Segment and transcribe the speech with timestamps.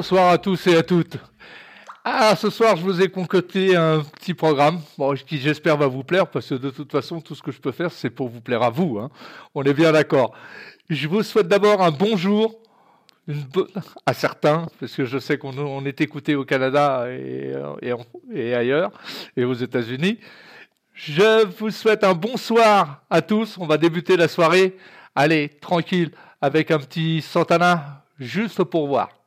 [0.00, 1.18] Bonsoir à tous et à toutes.
[2.02, 4.80] Ah, ce soir, je vous ai concocté un petit programme
[5.26, 7.70] qui, j'espère, va vous plaire parce que de toute façon, tout ce que je peux
[7.70, 8.98] faire, c'est pour vous plaire à vous.
[8.98, 9.10] Hein.
[9.54, 10.32] On est bien d'accord.
[10.88, 12.54] Je vous souhaite d'abord un bonjour
[14.06, 17.52] à certains, parce que je sais qu'on est écouté au Canada et,
[18.32, 18.92] et ailleurs,
[19.36, 20.18] et aux États-Unis.
[20.94, 23.58] Je vous souhaite un bonsoir à tous.
[23.58, 24.78] On va débuter la soirée.
[25.14, 29.19] Allez, tranquille, avec un petit Santana, juste pour voir.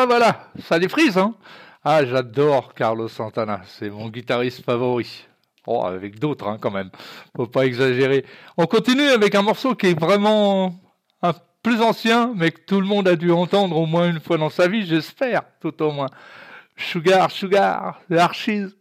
[0.00, 1.34] Bah voilà, ça défrise, hein
[1.84, 5.26] Ah, j'adore Carlos Santana, c'est mon guitariste favori.
[5.66, 6.90] Oh, avec d'autres hein, quand même,
[7.36, 8.24] faut pas exagérer.
[8.56, 10.74] On continue avec un morceau qui est vraiment
[11.22, 11.32] un
[11.62, 14.48] plus ancien, mais que tout le monde a dû entendre au moins une fois dans
[14.48, 16.08] sa vie, j'espère, tout au moins.
[16.76, 18.74] Sugar, Sugar, the Archies.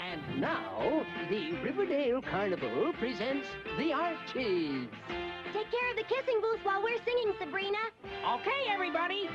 [0.00, 3.46] And now, the Riverdale Carnival presents
[3.76, 4.88] the Archies.
[5.52, 7.76] Take care of the kissing booth while we're singing, Sabrina.
[8.40, 9.28] Okay, everybody,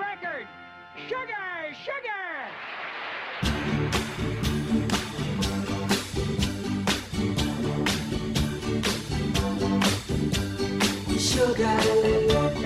[0.00, 0.46] record,
[1.08, 2.20] Sugar, Sugar!
[11.18, 12.59] sugar.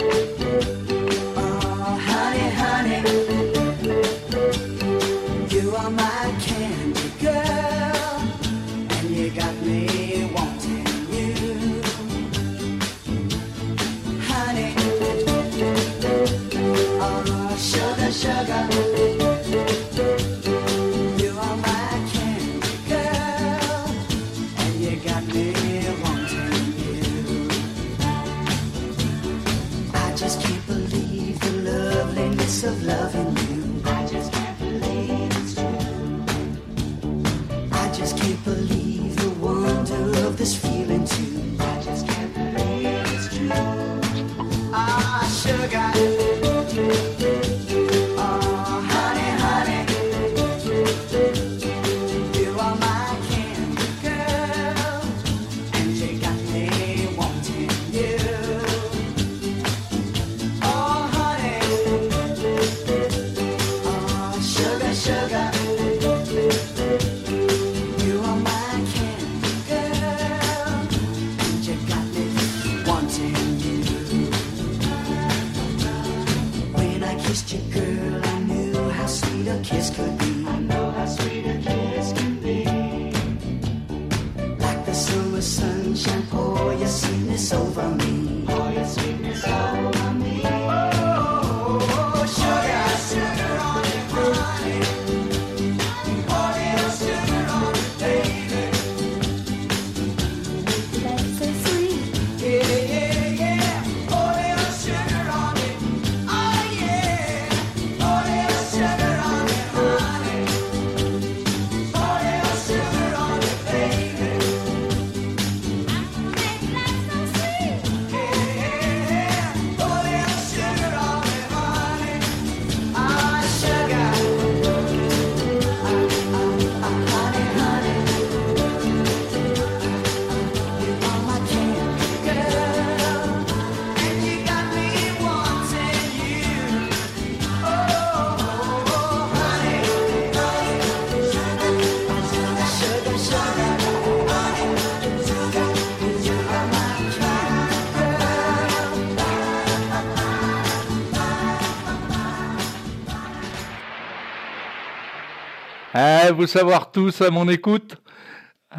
[156.35, 157.97] Vous savoir tous à mon écoute,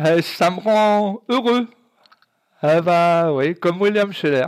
[0.05, 1.67] eh, ça me rend heureux.
[2.61, 4.47] Ah bah oui, comme William Scheller.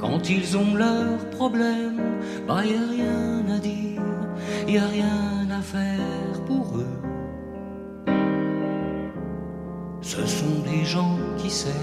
[0.00, 2.00] Quand ils ont leurs problèmes,
[2.48, 4.00] bah y a rien à dire,
[4.66, 6.96] y a rien à faire pour eux.
[10.00, 11.74] Ce sont des gens qui s'aiment.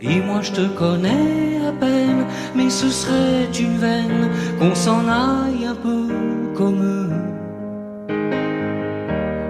[0.00, 2.24] Et moi je te connais à peine,
[2.56, 6.08] mais ce serait une veine qu'on s'en aille un peu
[6.56, 7.10] comme eux.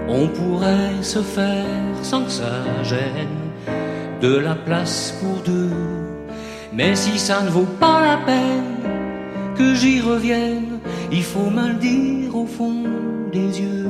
[0.09, 3.38] On pourrait se faire sans que ça gêne
[4.21, 5.71] de la place pour deux.
[6.73, 8.75] Mais si ça ne vaut pas la peine
[9.55, 10.79] que j'y revienne,
[11.11, 12.83] il faut me le dire au fond
[13.31, 13.87] des yeux.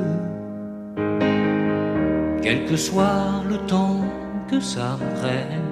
[2.41, 4.01] quel que soit le temps
[4.50, 5.69] que ça me prenne,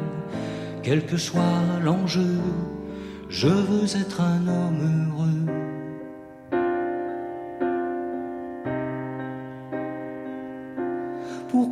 [0.84, 2.38] quel que soit l'enjeu,
[3.30, 5.57] je veux être un homme heureux.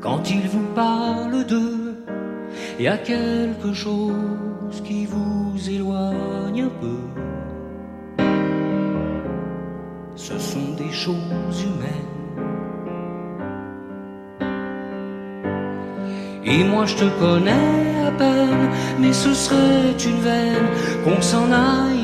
[0.00, 1.94] quand ils vous parlent d'eux
[2.78, 7.00] Il y a quelque chose qui vous éloigne un peu.
[10.16, 12.14] Ce sont des choses humaines.
[16.44, 18.68] Et moi je te connais à peine,
[19.00, 20.68] mais ce serait une veine
[21.04, 22.03] qu'on s'en aille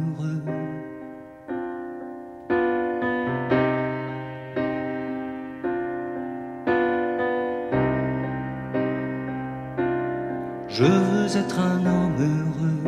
[10.73, 12.83] Je veux être un homme heureux.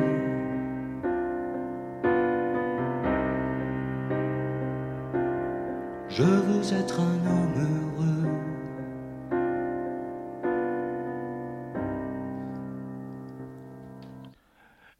[6.07, 8.29] Je veux être un homme heureux.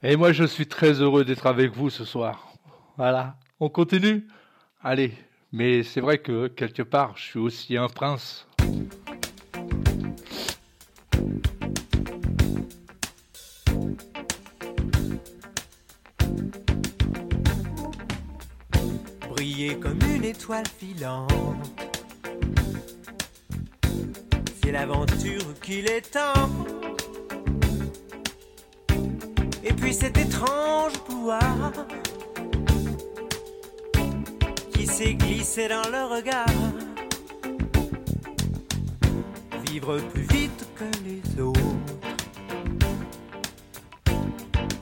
[0.03, 2.51] Et moi, je suis très heureux d'être avec vous ce soir.
[2.97, 3.37] Voilà.
[3.61, 4.27] On continue?
[4.81, 5.13] Allez.
[5.53, 8.45] Mais c'est vrai que quelque part, je suis aussi un prince.
[19.69, 21.29] Comme une étoile filante.
[24.61, 26.17] C'est l'aventure qu'il est.
[29.63, 31.71] Et puis cet étrange pouvoir
[34.73, 36.45] qui s'est glissé dans le regard.
[39.67, 41.59] Vivre plus vite que les autres.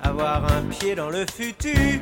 [0.02, 2.00] Avoir un pied dans le futur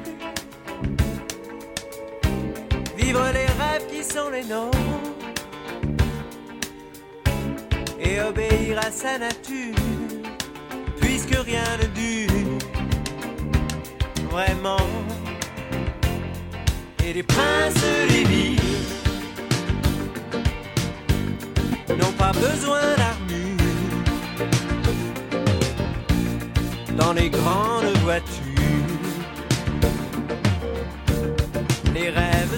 [3.10, 4.78] vivre les rêves qui sont les nôtres
[8.00, 9.74] et obéir à sa nature,
[11.02, 12.58] puisque rien ne dure
[14.30, 14.88] vraiment.
[17.04, 18.60] Et les princes des villes
[22.00, 24.04] n'ont pas besoin d'armure
[26.96, 28.49] dans les grandes voitures.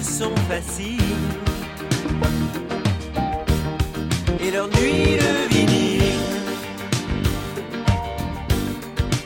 [0.02, 1.00] Sont faciles
[4.40, 6.02] et leurs nuits de vinyle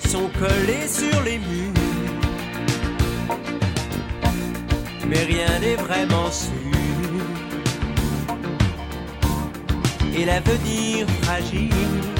[0.06, 1.72] sont collées sur les murs.
[5.08, 6.50] Mais rien n'est vraiment sûr
[10.16, 12.15] et l'avenir fragile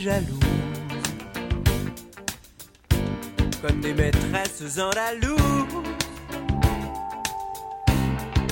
[0.00, 0.40] jalouse
[3.60, 5.38] comme des maîtresses andalouse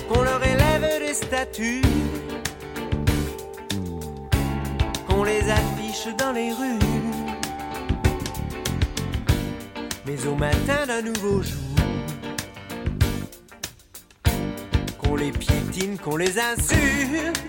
[0.09, 1.83] qu'on leur élève des statues,
[5.07, 6.79] qu'on les affiche dans les rues.
[10.07, 11.77] Mais au matin d'un nouveau jour,
[14.99, 17.43] qu'on les piétine, qu'on les insulte,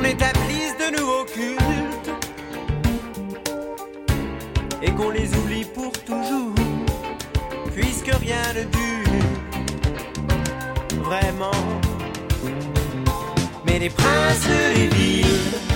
[0.00, 2.10] qu'on établisse de nouveaux cultes.
[4.82, 6.54] Et qu'on les oublie pour toujours,
[7.74, 8.80] puisque rien ne dure.
[11.02, 11.50] Vraiment.
[13.66, 15.69] les princes des villes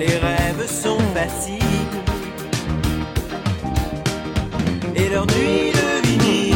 [0.00, 1.58] Les rêves sont faciles
[4.96, 6.54] et leurs nuits de vinyle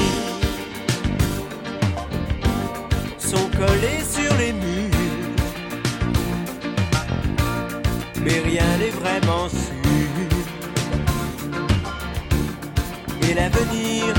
[3.18, 5.36] sont collées sur les murs.
[8.24, 9.74] Mais rien n'est vraiment sûr.
[13.28, 14.13] Et l'avenir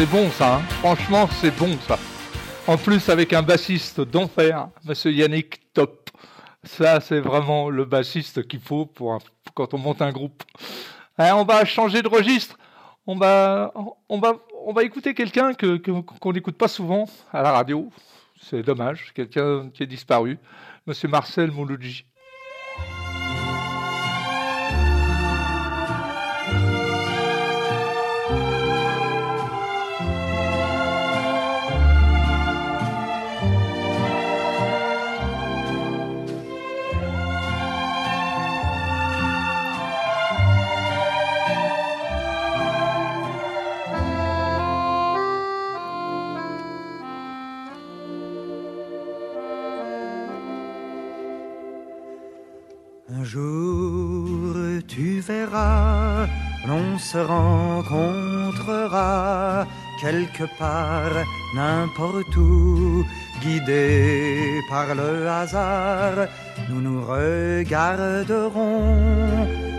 [0.00, 0.62] c'est bon ça, hein.
[0.80, 1.98] franchement, c'est bon ça.
[2.66, 6.08] En plus, avec un bassiste d'enfer, monsieur Yannick Top.
[6.64, 9.18] Ça, c'est vraiment le bassiste qu'il faut pour
[9.54, 10.42] quand on monte un groupe.
[11.18, 12.56] Hein, on va changer de registre.
[13.06, 13.74] On va,
[14.08, 17.90] on va, on va écouter quelqu'un que, que- qu'on n'écoute pas souvent à la radio.
[18.40, 20.38] C'est dommage, quelqu'un qui est disparu.
[20.86, 22.06] Monsieur Marcel Mouloudji.
[57.12, 59.08] Se rencontrera
[60.00, 61.16] quelque part,
[61.56, 63.04] n'importe où,
[63.42, 66.28] guidés par le hasard,
[66.68, 68.78] nous nous regarderons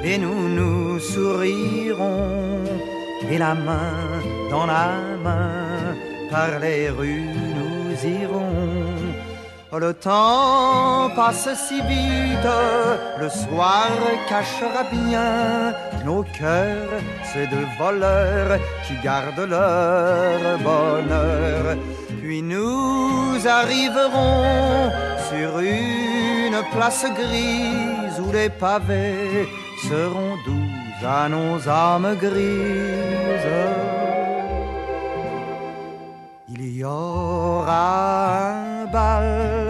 [0.04, 2.65] et nous nous sourirons,
[3.30, 3.96] et la main
[4.50, 4.88] dans la
[5.24, 5.96] main,
[6.30, 7.51] par les rues
[9.80, 12.52] le temps passe si vite,
[13.20, 13.88] le soir
[14.28, 15.74] cachera bien
[16.06, 17.00] nos cœurs,
[17.32, 21.78] ces deux voleurs qui gardent leur bonheur.
[22.22, 24.92] Puis nous arriverons
[25.30, 29.48] sur une place grise où les pavés
[29.88, 33.52] seront doux à nos âmes grises.
[36.50, 39.61] Il y aura un bal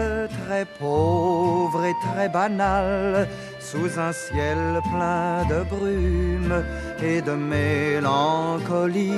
[0.62, 6.64] très pauvre et très banal sous un ciel plein de brume
[7.02, 9.10] et de mélancolie.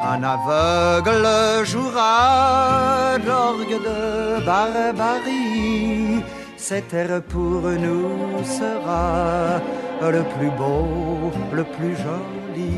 [0.00, 1.26] Un aveugle
[1.64, 6.22] jouera l'orgue de barbarie.
[6.56, 9.60] Cet air pour nous sera
[10.02, 12.74] le plus beau, le plus joli.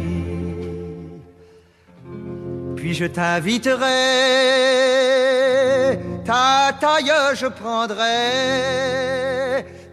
[2.77, 3.87] Puis je t'inviterai,
[6.27, 8.07] ta taille je prendrai.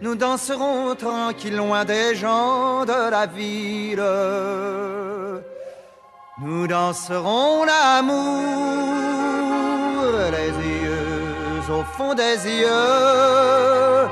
[0.02, 4.02] Nous danserons tranquille loin des gens de la ville.
[6.42, 8.14] Nous danserons l'amour,
[10.36, 11.14] les yeux
[11.70, 14.08] au fond des yeux,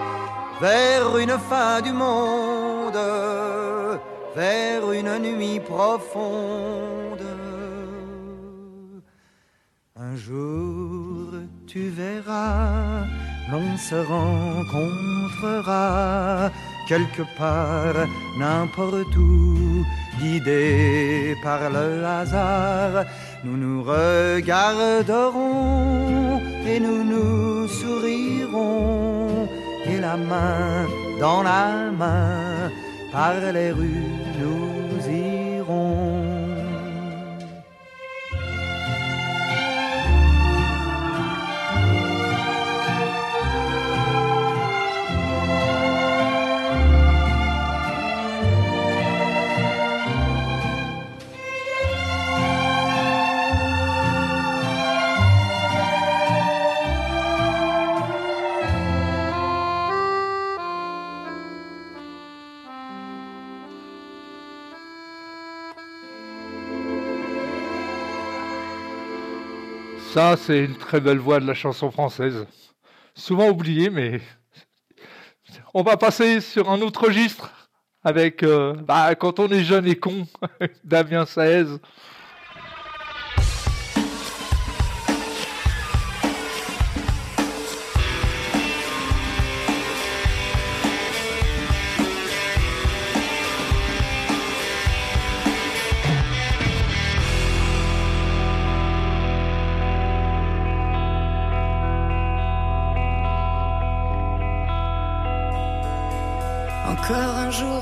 [0.60, 2.98] vers une fin du monde,
[4.34, 7.26] vers une nuit profonde.
[9.96, 11.11] Un jour
[11.72, 13.06] tu verras,
[13.50, 15.80] l'on se rencontrera
[16.86, 18.06] quelque part,
[18.38, 19.82] n'importe où,
[20.20, 23.06] guidé par le hasard,
[23.42, 25.32] nous nous regarderons
[26.66, 29.48] et nous nous sourirons
[29.86, 30.86] et la main
[31.20, 32.70] dans la main
[33.10, 36.21] par les rues nous irons.
[70.12, 72.46] Ça, c'est une très belle voix de la chanson française.
[73.14, 74.20] Souvent oubliée, mais
[75.74, 77.50] on va passer sur un autre registre
[78.04, 80.26] avec euh, bah, quand on est jeune et con,
[80.84, 81.64] Damien Saez.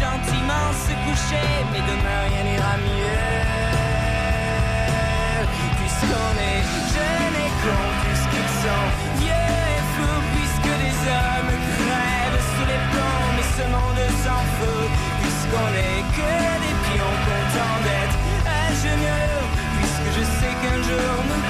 [0.00, 1.48] gentiment se coucher.
[1.72, 3.28] Mais demain rien n'ira mieux.
[5.78, 6.62] Puisqu'on est
[6.94, 8.86] jeunes et cons, puisqu'ils sont
[9.20, 13.28] vieux et fous, puisque des hommes crèvent sous les ponts.
[13.36, 14.88] Mais ce monde s'en fout,
[15.20, 16.32] puisqu'on est que
[16.64, 18.60] des pions contents d'être à.
[19.76, 21.42] Puisque je sais qu'un jour nous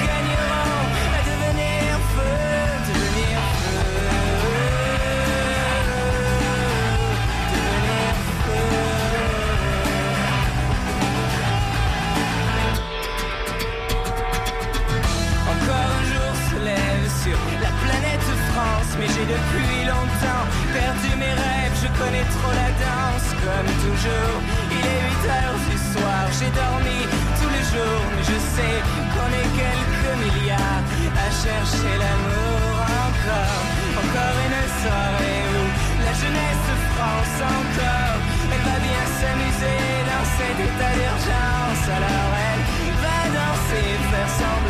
[19.31, 21.77] depuis longtemps perdu mes rêves.
[21.83, 24.39] Je connais trop la danse, comme toujours.
[24.77, 27.01] Il est 8 heures du soir, j'ai dormi
[27.39, 28.79] tous les jours, mais je sais
[29.13, 30.85] qu'on est quelques milliards
[31.25, 32.75] à chercher l'amour
[33.07, 33.65] encore.
[34.03, 35.65] Encore une soirée où
[36.05, 38.19] la jeunesse France encore.
[38.53, 41.85] Elle va bien s'amuser dans cet état d'urgence.
[41.99, 42.65] Alors elle
[43.05, 44.70] va danser, faire semblant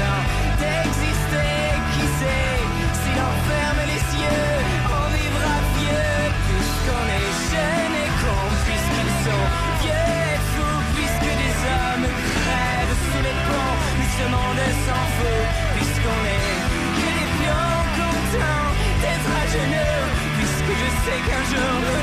[21.11, 22.00] Puisque je sais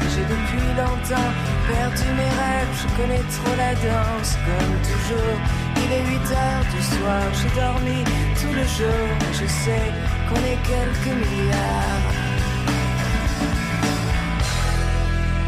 [0.00, 1.32] Mais j'ai depuis longtemps
[1.68, 2.74] perdu mes rêves.
[2.82, 5.38] Je connais trop la danse, comme toujours.
[5.76, 8.04] Il est 8 heures du soir, j'ai dormi
[8.40, 9.06] tout le jour.
[9.32, 9.92] Je sais
[10.28, 12.34] qu'on est quelques milliards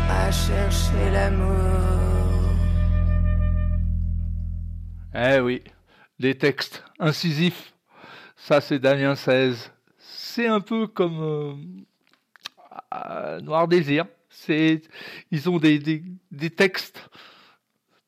[0.09, 2.47] à chercher l'amour.
[5.15, 5.65] Eh oui,
[6.21, 7.73] des textes incisifs.
[8.37, 9.73] Ça, c'est Damien 16.
[9.99, 11.55] C'est un peu comme euh,
[12.97, 14.07] à Noir Désir.
[14.29, 14.83] C'est,
[15.31, 17.09] ils ont des, des, textes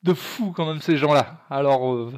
[0.03, 1.41] de fous quand même ces gens-là.
[1.49, 2.13] Alors, euh,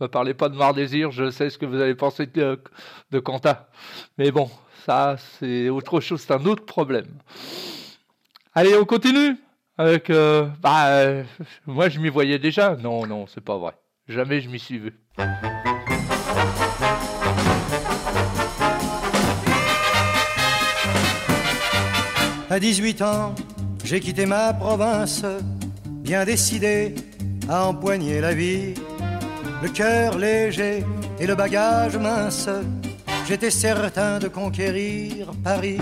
[0.00, 1.10] ne parlez pas de Noir Désir.
[1.10, 2.62] Je sais ce que vous avez pensé de,
[3.10, 3.58] de Quentin,
[4.18, 4.50] mais bon,
[4.84, 7.18] ça c'est autre chose, c'est un autre problème.
[8.54, 9.36] Allez, on continue
[9.76, 11.24] Avec, euh, bah, euh,
[11.66, 12.76] moi je m'y voyais déjà.
[12.76, 13.72] Non, non, c'est pas vrai.
[14.08, 14.94] Jamais je m'y suis vu.
[22.56, 23.34] À 18 ans,
[23.84, 25.22] j'ai quitté ma province,
[25.84, 26.94] bien décidé
[27.50, 28.72] à empoigner la vie.
[29.62, 30.82] Le cœur léger
[31.20, 32.48] et le bagage mince,
[33.28, 35.76] j'étais certain de conquérir Paris.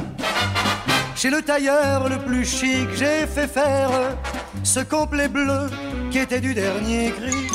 [1.14, 4.16] Chez le tailleur le plus chic, j'ai fait faire
[4.64, 5.70] ce complet bleu
[6.10, 7.46] qui était du dernier cri.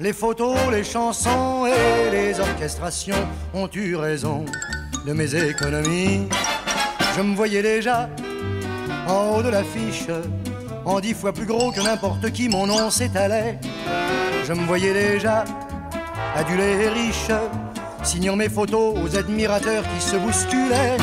[0.00, 4.46] Les photos, les chansons et les orchestrations ont eu raison
[5.06, 6.30] de mes économies.
[7.16, 8.10] Je me voyais déjà
[9.08, 10.08] en haut de l'affiche,
[10.84, 13.58] en dix fois plus gros que n'importe qui, mon nom s'étalait.
[14.46, 15.44] Je me voyais déjà
[16.34, 17.30] adulé et riche,
[18.02, 20.98] signant mes photos aux admirateurs qui se bousculaient.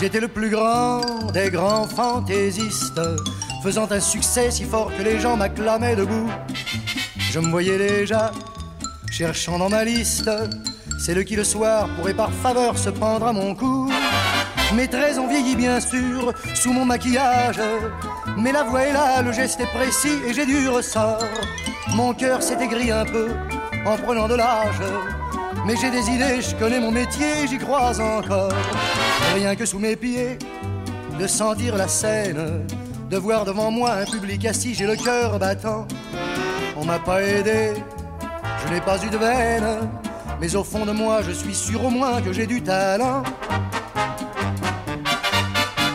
[0.00, 1.02] J'étais le plus grand
[1.34, 3.00] des grands fantaisistes,
[3.62, 6.30] faisant un succès si fort que les gens m'acclamaient debout.
[7.32, 8.32] Je me voyais déjà
[9.10, 10.30] cherchant dans ma liste
[10.98, 13.90] celle qui le soir pourrait par faveur se prendre à mon cou.
[14.74, 17.60] Mes traits ont vieilli bien sûr sous mon maquillage,
[18.36, 21.24] mais la voix est là, le geste est précis et j'ai du ressort.
[21.94, 23.28] Mon cœur s'est aigri un peu
[23.86, 24.82] en prenant de l'âge,
[25.66, 28.52] mais j'ai des idées, je connais mon métier, j'y crois encore.
[29.34, 30.38] Rien que sous mes pieds,
[31.18, 32.66] de sentir la scène,
[33.08, 35.88] de voir devant moi un public assis, j'ai le cœur battant.
[36.76, 37.72] On m'a pas aidé,
[38.64, 39.88] je n'ai pas eu de veine,
[40.40, 43.22] mais au fond de moi, je suis sûr au moins que j'ai du talent.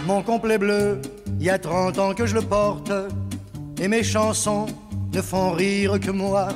[0.06, 1.00] Mon complet bleu,
[1.40, 2.92] il y a 30 ans que je le porte,
[3.82, 4.66] et mes chansons
[5.14, 6.50] ne font rire que moi.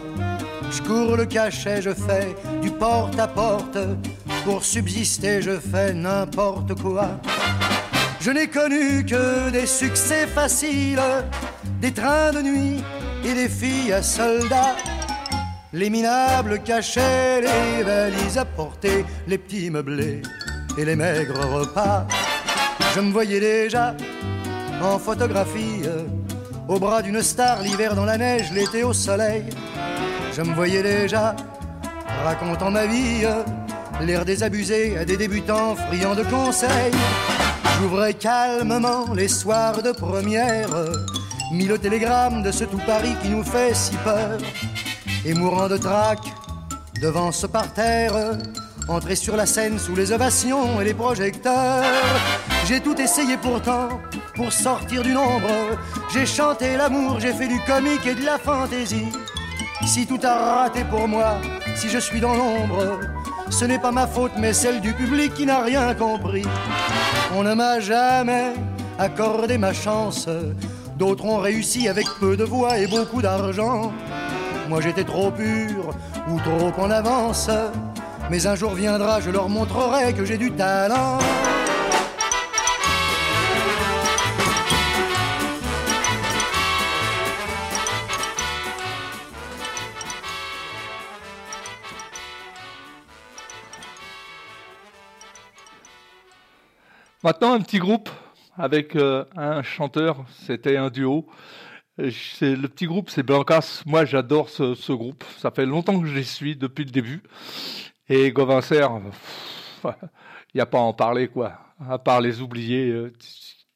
[0.70, 3.78] Je cours le cachet, je fais du porte à porte,
[4.44, 7.08] pour subsister, je fais n'importe quoi.
[8.20, 11.00] Je n'ai connu que des succès faciles,
[11.80, 12.84] des trains de nuit
[13.24, 14.76] et des filles à soldats.
[15.72, 20.22] Les minables cachets, les valises à porter, les petits meublés
[20.78, 22.06] et les maigres repas.
[22.96, 23.96] Je me voyais déjà
[24.82, 25.84] en photographie,
[26.68, 29.44] au bras d'une star, l'hiver dans la neige, l'été au soleil.
[30.36, 31.36] Je me voyais déjà
[32.24, 33.26] racontant ma vie,
[34.02, 36.94] l'air désabusé à des débutants friands de conseils.
[37.80, 40.70] J'ouvrais calmement les soirs de première,
[41.54, 44.38] mis le télégramme de ce tout Paris qui nous fait si peur.
[45.26, 46.20] Et mourant de trac
[47.02, 48.38] devant ce parterre,
[48.88, 51.84] entrer sur la scène sous les ovations et les projecteurs.
[52.66, 53.90] J'ai tout essayé pourtant
[54.36, 55.50] pour sortir du nombre.
[56.14, 59.12] J'ai chanté l'amour, j'ai fait du comique et de la fantaisie.
[59.86, 61.38] Si tout a raté pour moi,
[61.76, 63.00] si je suis dans l'ombre,
[63.50, 66.46] ce n'est pas ma faute mais celle du public qui n'a rien compris.
[67.36, 68.54] On ne m'a jamais
[68.98, 70.28] accordé ma chance.
[70.98, 73.92] D'autres ont réussi avec peu de voix et beaucoup d'argent.
[74.68, 75.94] Moi j'étais trop pur
[76.30, 77.50] ou trop en avance.
[78.30, 81.18] Mais un jour viendra, je leur montrerai que j'ai du talent.
[97.24, 98.10] Maintenant, un petit groupe
[98.58, 101.26] avec euh, un chanteur, c'était un duo.
[101.98, 103.84] Le petit groupe, c'est Blancas.
[103.86, 105.24] Moi, j'adore ce, ce groupe.
[105.40, 107.24] Ça fait longtemps que je les suis depuis le début.
[108.10, 108.88] Et Govincer,
[109.84, 109.92] il
[110.56, 111.60] n'y a pas à en parler quoi.
[111.80, 113.14] À part les oublier, euh,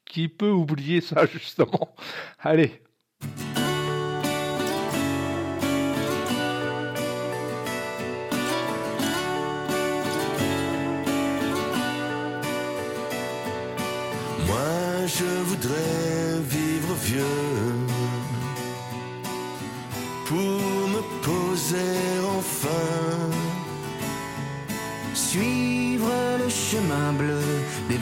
[0.04, 1.94] qui peut oublier ça justement?
[2.40, 2.82] Allez.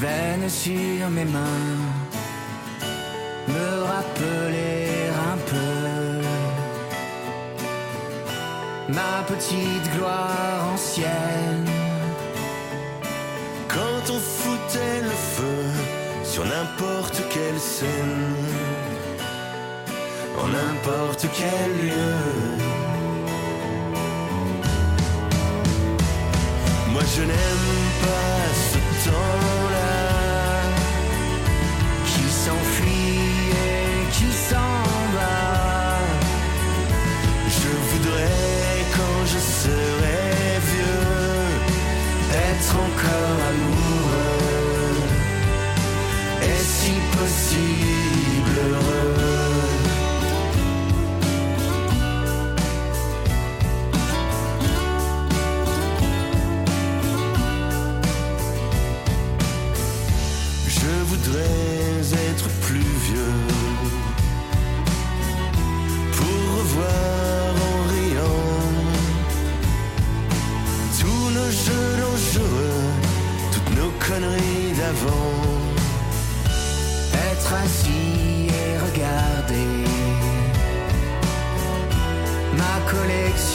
[0.00, 1.76] Veines sur mes mains.
[3.48, 4.86] Me rappeler
[5.32, 5.90] un peu
[8.96, 11.68] ma petite gloire ancienne.
[13.68, 15.62] Quand on foutait le feu
[16.24, 18.46] sur n'importe quelle scène,
[20.42, 22.16] en n'importe quel lieu.
[26.92, 29.49] Moi je n'aime pas ce temps-là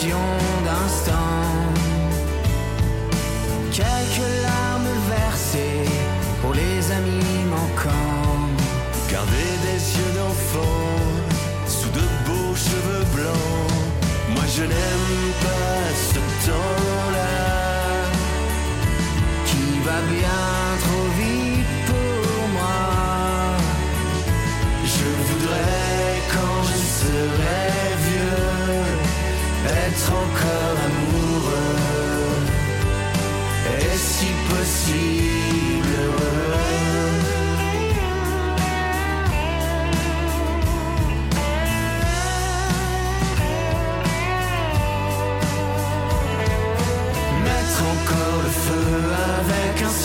[0.04, 1.12] d'instant.
[3.72, 5.88] Quelques larmes versées
[6.42, 8.48] pour les amis manquants.
[9.10, 10.86] Garder des yeux d'enfant
[11.66, 13.72] sous de beaux cheveux blancs.
[14.34, 15.65] Moi je n'aime pas.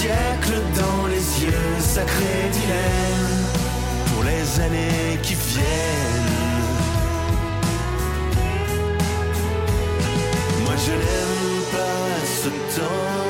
[0.07, 3.45] dans les yeux, sacré dilemme
[4.07, 5.63] pour les années qui viennent.
[10.63, 13.20] Moi je n'aime pas ce temps.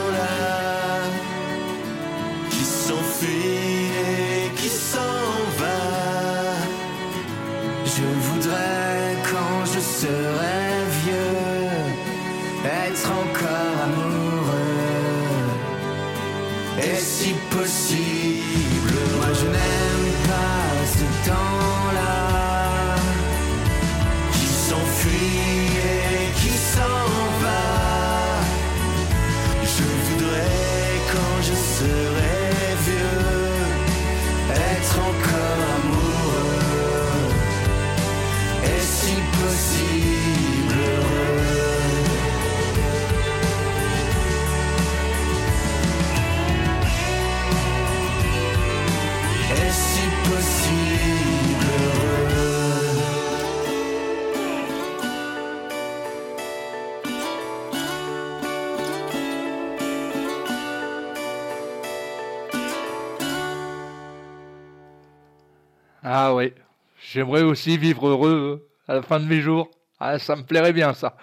[66.03, 66.51] Ah oui,
[66.99, 69.69] j'aimerais aussi vivre heureux euh, à la fin de mes jours.
[69.99, 71.15] Ah, ça me plairait bien ça.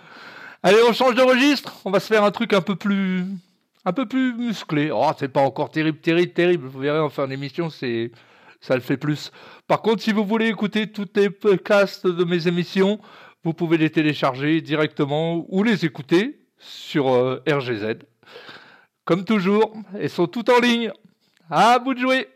[0.62, 1.80] Allez, on change de registre.
[1.84, 3.26] On va se faire un truc un peu plus,
[3.84, 4.90] un peu plus musclé.
[4.90, 6.68] Oh, c'est pas encore terrible, terrible, terrible.
[6.68, 8.12] Vous verrez en fin d'émission, c'est
[8.61, 9.30] ça le fait plus.
[9.66, 13.00] Par contre, si vous voulez écouter toutes les podcasts de mes émissions,
[13.44, 17.98] vous pouvez les télécharger directement ou les écouter sur euh, RGZ.
[19.04, 20.92] Comme toujours, elles sont toutes en ligne.
[21.50, 22.28] À vous de jouer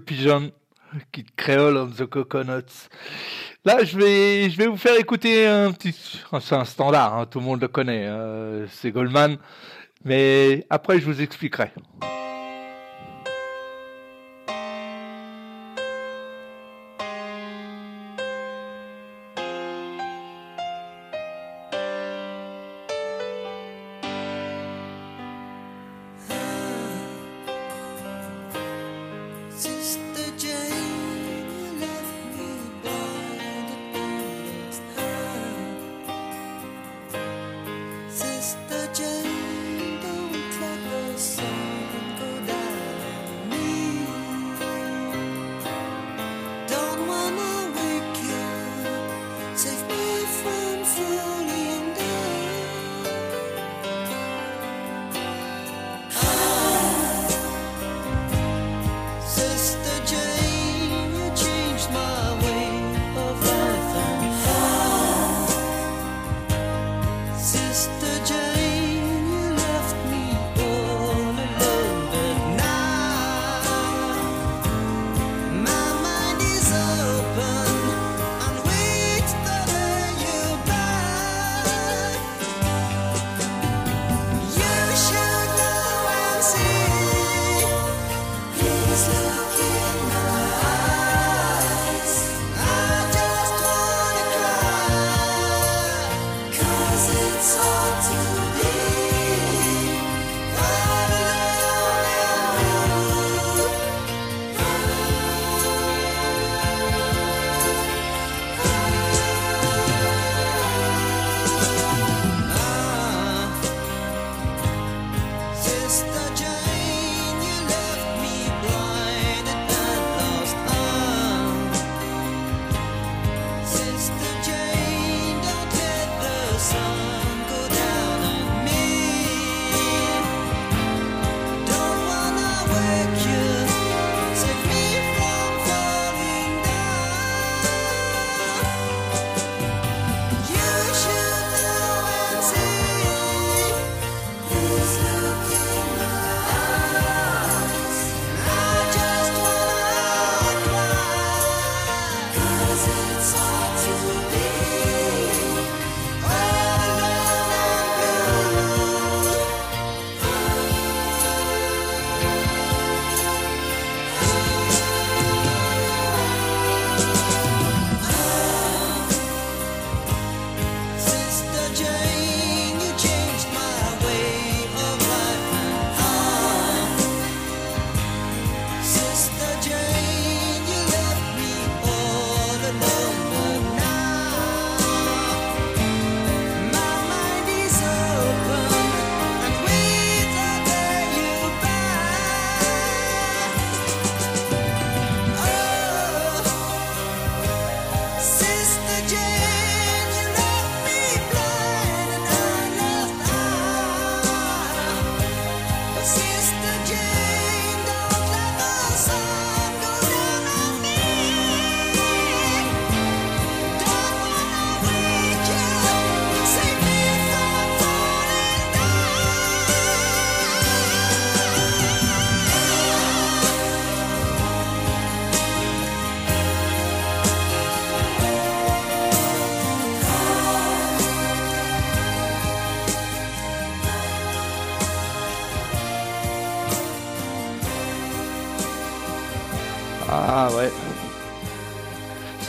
[0.00, 0.50] Pigeon,
[1.12, 2.88] Kid Creole on the Coconuts.
[3.64, 5.92] Là, je vais, je vais vous faire écouter un petit...
[6.40, 9.36] C'est un standard, hein, tout le monde le connaît, euh, c'est Goldman.
[10.04, 11.70] Mais après, je vous expliquerai.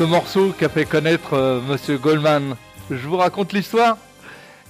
[0.03, 2.57] Ce morceau qu'a fait connaître euh, Monsieur Goldman.
[2.91, 3.97] Je vous raconte l'histoire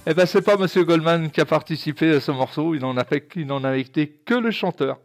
[0.06, 3.04] Eh ben c'est pas Monsieur Goldman qui a participé à ce morceau, il n'en a
[3.04, 5.00] fait qu'il n'en a été que le chanteur.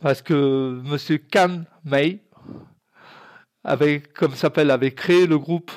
[0.00, 2.22] Parce que Monsieur Can May
[3.64, 5.72] avait, comme s'appelle, avait créé le groupe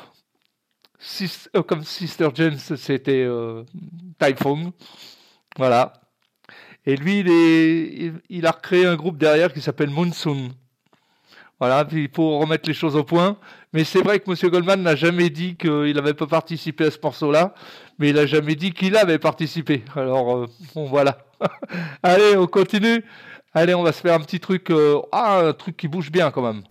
[1.53, 3.65] euh, comme Sister Jane, c'était euh.
[5.57, 5.91] Voilà.
[6.85, 10.51] Et lui, il, est, il, il a recréé un groupe derrière qui s'appelle Monsoon.
[11.59, 13.37] Voilà, puis pour remettre les choses au point.
[13.73, 14.51] Mais c'est vrai que M.
[14.51, 17.53] Goldman n'a jamais dit qu'il n'avait pas participé à ce morceau-là,
[17.97, 19.83] mais il n'a jamais dit qu'il avait participé.
[19.95, 21.17] Alors, euh, bon, voilà.
[22.03, 23.03] Allez, on continue.
[23.53, 24.69] Allez, on va se faire un petit truc.
[24.69, 26.61] euh, ah, un truc qui bouge bien quand même.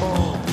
[0.00, 0.49] home.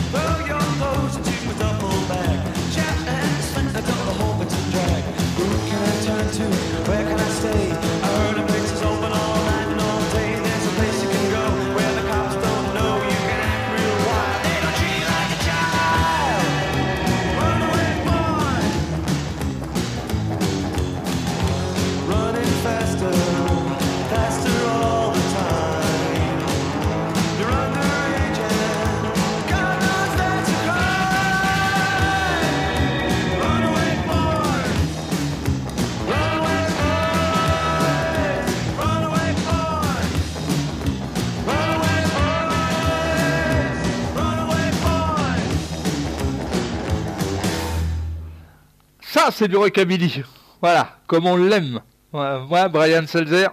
[49.28, 50.24] Ça, c'est du rockabilly.
[50.62, 51.82] Voilà, comme on l'aime.
[52.14, 53.50] Moi, Brian Selzer,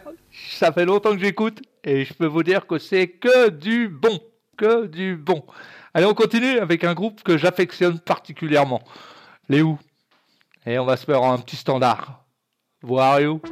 [0.50, 4.20] ça fait longtemps que j'écoute et je peux vous dire que c'est que du bon.
[4.56, 5.44] Que du bon.
[5.92, 8.84] Allez, on continue avec un groupe que j'affectionne particulièrement.
[9.48, 9.76] Les Who.
[10.64, 12.24] Et on va se faire un petit standard.
[12.80, 13.42] Voir you?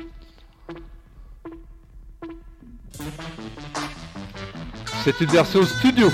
[5.03, 6.09] C'est une version studio.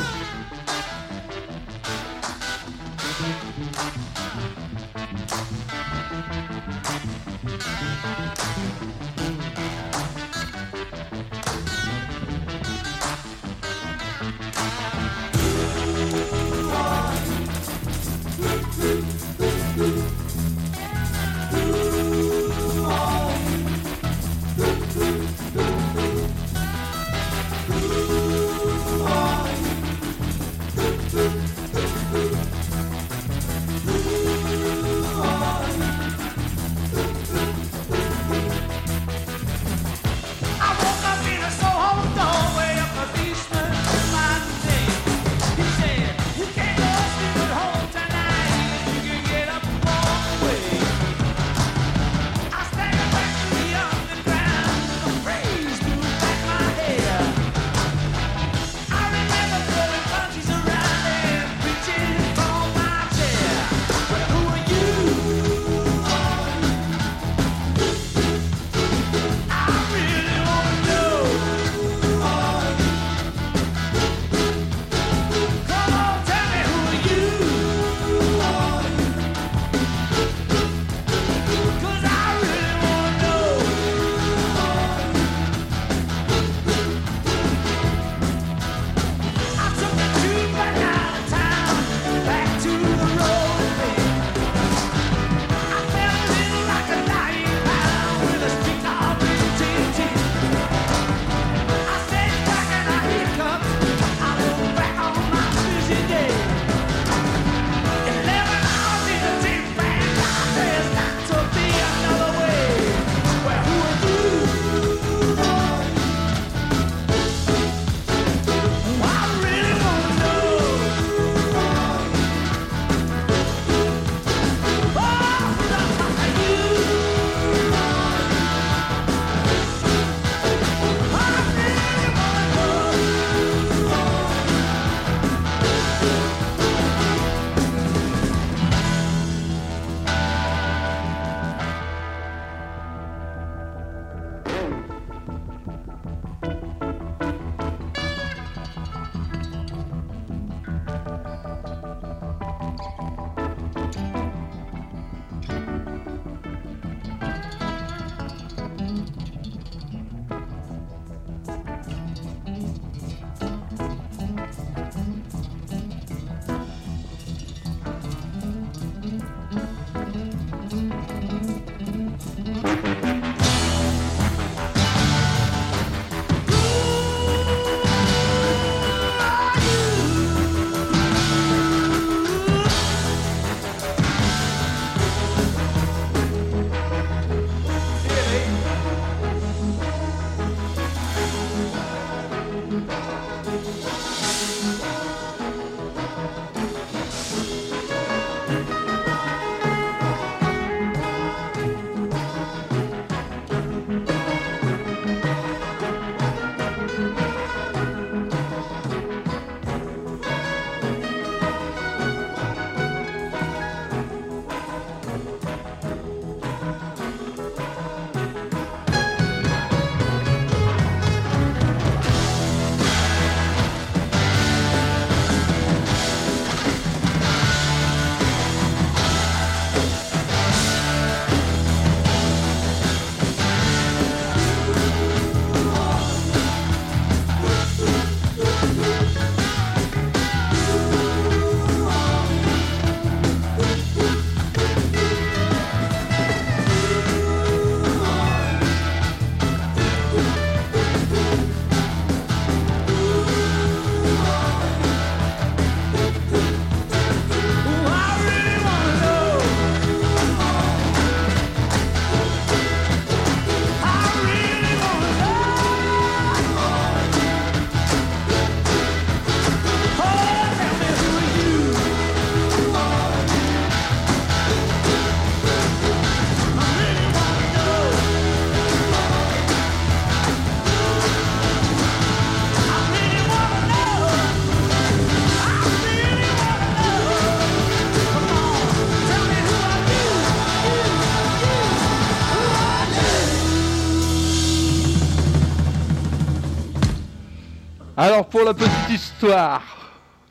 [298.19, 299.63] Alors pour la petite histoire,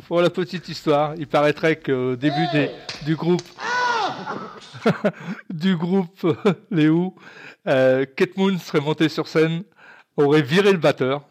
[0.10, 2.70] pour la petite histoire, il paraîtrait qu'au début des-
[3.06, 3.42] du groupe,
[5.50, 6.38] du groupe
[6.70, 6.90] Les
[7.66, 9.64] euh, Moon serait montée sur scène,
[10.18, 11.24] aurait viré le batteur,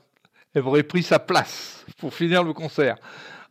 [0.55, 2.97] et aurait pris sa place pour finir le concert.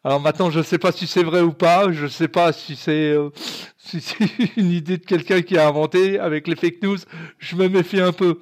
[0.04, 2.54] Alors maintenant, je ne sais pas si c'est vrai ou pas, je ne sais pas
[2.54, 3.30] si c'est euh,
[3.78, 4.18] si c'est
[4.58, 6.98] une idée de quelqu'un qui a inventé avec les fake news,
[7.38, 8.40] je me méfie un peu.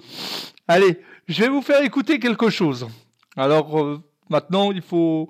[0.70, 2.88] Allez, je vais vous faire écouter quelque chose.
[3.36, 5.30] Alors euh, maintenant, il faut,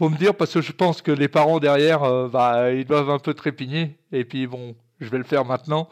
[0.00, 3.18] me dire, parce que je pense que les parents derrière, euh, bah, ils doivent un
[3.18, 3.96] peu trépigner.
[4.12, 5.88] Et puis bon, je vais le faire maintenant.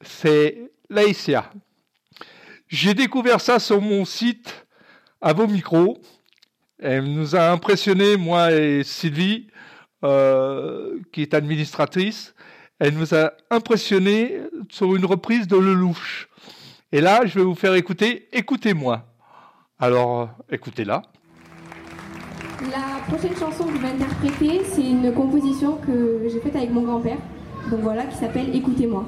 [0.00, 1.50] C'est Laïcia.
[2.68, 4.66] J'ai découvert ça sur mon site
[5.20, 5.98] à vos micros.
[6.78, 9.48] Elle nous a impressionnés, moi et Sylvie,
[10.04, 12.34] euh, qui est administratrice.
[12.78, 16.28] Elle nous a impressionnés sur une reprise de Lelouch.
[16.92, 19.04] Et là, je vais vous faire écouter Écoutez-moi.
[19.78, 21.02] Alors, écoutez-la.
[22.70, 26.82] La prochaine chanson que je vais interpréter, c'est une composition que j'ai faite avec mon
[26.82, 27.18] grand-père.
[27.70, 29.04] Donc voilà, qui s'appelle Écoutez-moi.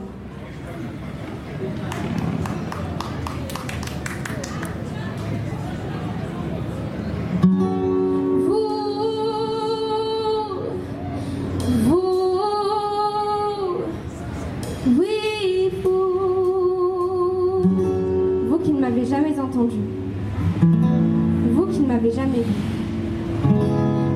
[18.48, 19.76] Vous, qui ne m'avez jamais entendu,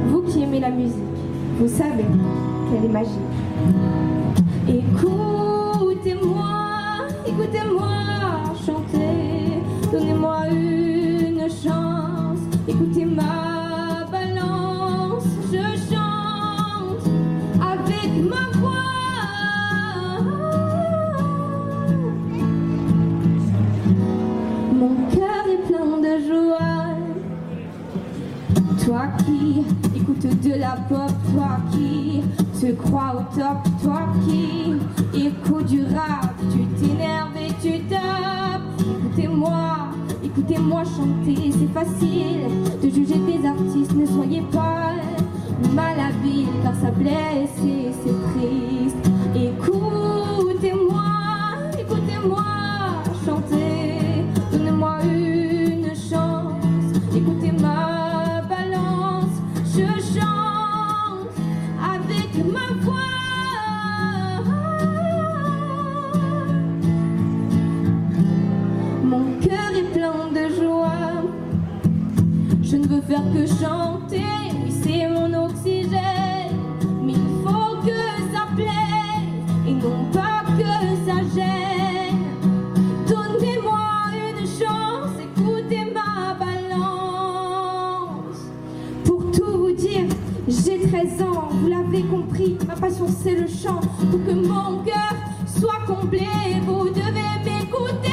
[0.08, 0.94] vous qui aimez la musique,
[1.58, 2.04] vous savez
[2.70, 3.18] qu'elle est magique.
[29.50, 32.20] Qui écoutes de la pop, toi qui
[32.60, 38.60] te crois au top, toi qui écoutes du rap, tu t'énerves et tu tapes.
[38.78, 39.88] Écoutez-moi,
[40.22, 42.48] écoutez-moi chanter, c'est facile
[42.82, 44.92] de juger des artistes, ne soyez pas
[45.74, 49.09] malhabiles car ça blesse et c'est triste.
[73.32, 74.22] Que chanter,
[74.64, 76.56] oui c'est mon oxygène.
[77.02, 78.00] Mais il faut que
[78.32, 80.72] ça plaise et non pas que
[81.06, 82.20] ça gêne.
[83.08, 87.20] Donnez-moi une chance, écoutez ma balance.
[89.04, 90.06] Pour tout vous dire,
[90.48, 93.80] j'ai 13 ans, vous l'avez compris, ma passion c'est le chant.
[94.10, 95.14] Pour que mon cœur
[95.46, 96.28] soit comblé,
[96.66, 98.10] vous devez m'écouter.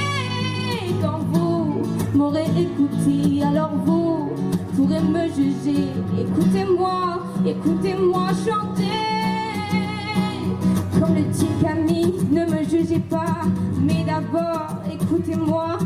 [1.01, 1.81] Quand vous
[2.13, 4.06] m'aurez écouté, alors vous
[4.95, 5.89] me juger.
[6.19, 8.91] Écoutez-moi, écoutez-moi chanter.
[10.99, 13.41] Comme le dit Camille, ne me jugez pas,
[13.81, 15.76] mais d'abord écoutez-moi.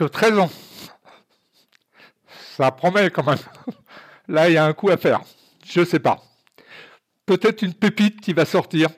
[0.00, 0.50] Que 13 ans.
[2.56, 3.38] Ça promet quand même.
[4.28, 5.20] Là, il y a un coup à faire.
[5.66, 6.22] Je sais pas.
[7.26, 8.88] Peut-être une pépite qui va sortir.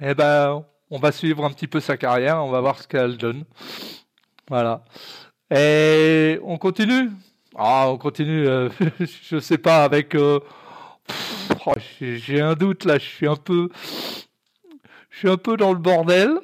[0.00, 2.44] Eh ben, on va suivre un petit peu sa carrière.
[2.44, 3.44] On va voir ce qu'elle donne.
[4.48, 4.84] Voilà.
[5.50, 7.08] Et on continue?
[7.56, 8.46] Ah, on continue.
[8.46, 8.68] euh,
[9.22, 10.14] je sais pas avec.
[10.14, 10.40] euh,
[11.64, 12.98] oh, j'ai j'ai un doute là.
[12.98, 13.70] Je suis un peu.
[15.08, 16.38] Je suis un peu dans le bordel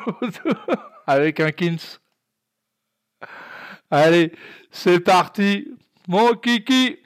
[1.06, 2.01] avec un Kins.
[3.92, 4.32] Allez,
[4.70, 5.68] c'est parti.
[6.08, 6.96] Mon kiki.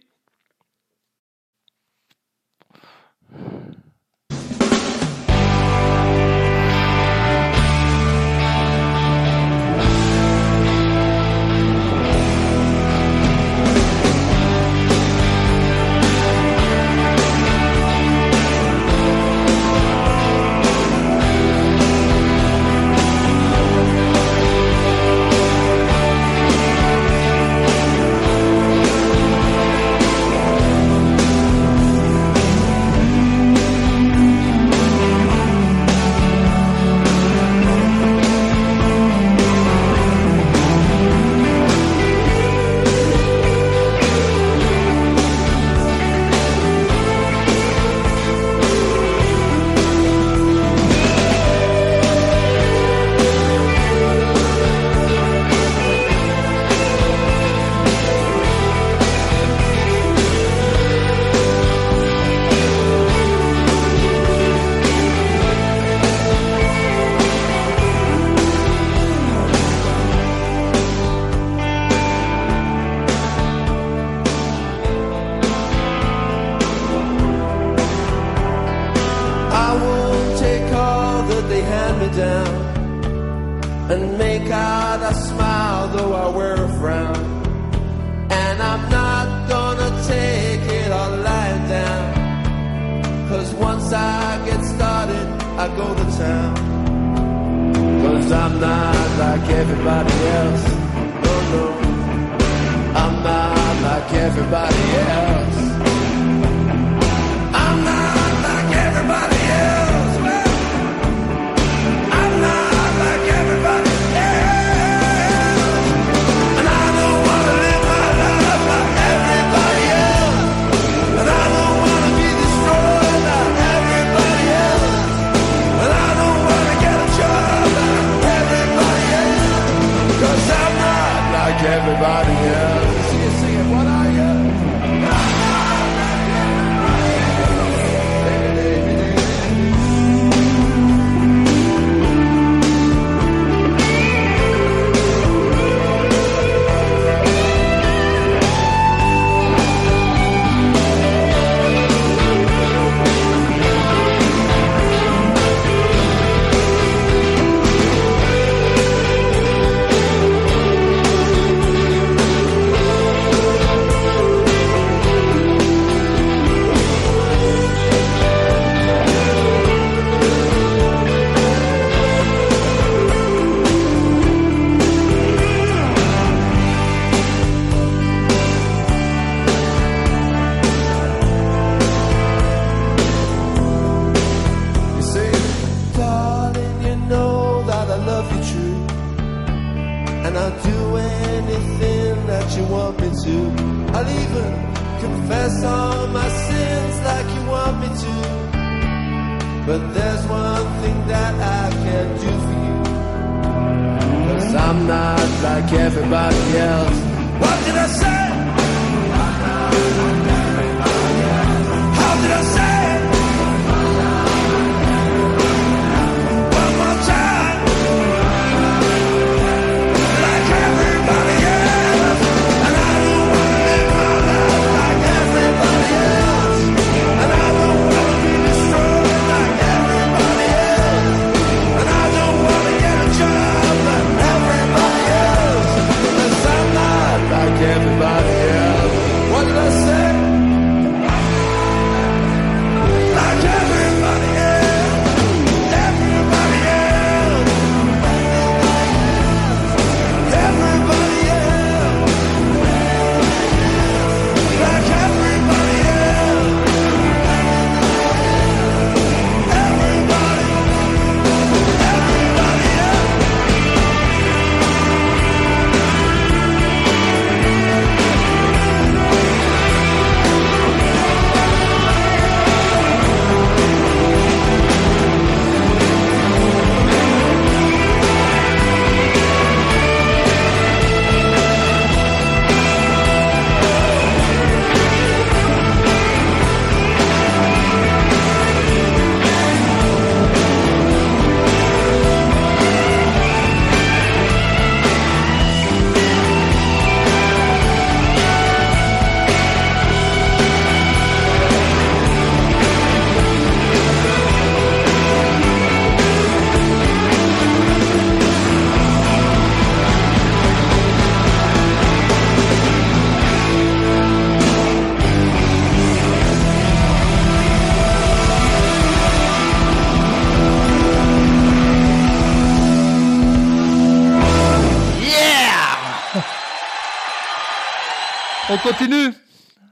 [328.67, 329.15] continue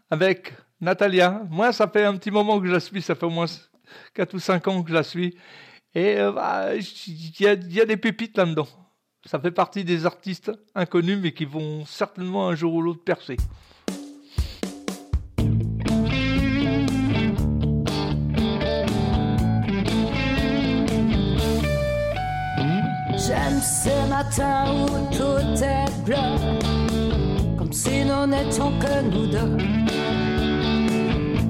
[0.09, 1.43] avec Natalia.
[1.51, 3.47] Moi, ça fait un petit moment que je la suis, ça fait au moins
[4.15, 5.37] 4 ou 5 ans que je la suis.
[5.97, 8.69] Et euh, bah, il y, a, des pépites là-dedans.
[9.27, 13.37] Ça fait partie des artistes inconnus, mais qui vont certainement un jour ou l'autre percer.
[23.17, 26.84] J'aime ces matins où tout est bleu
[27.75, 29.57] si nous n'étions que nous deux,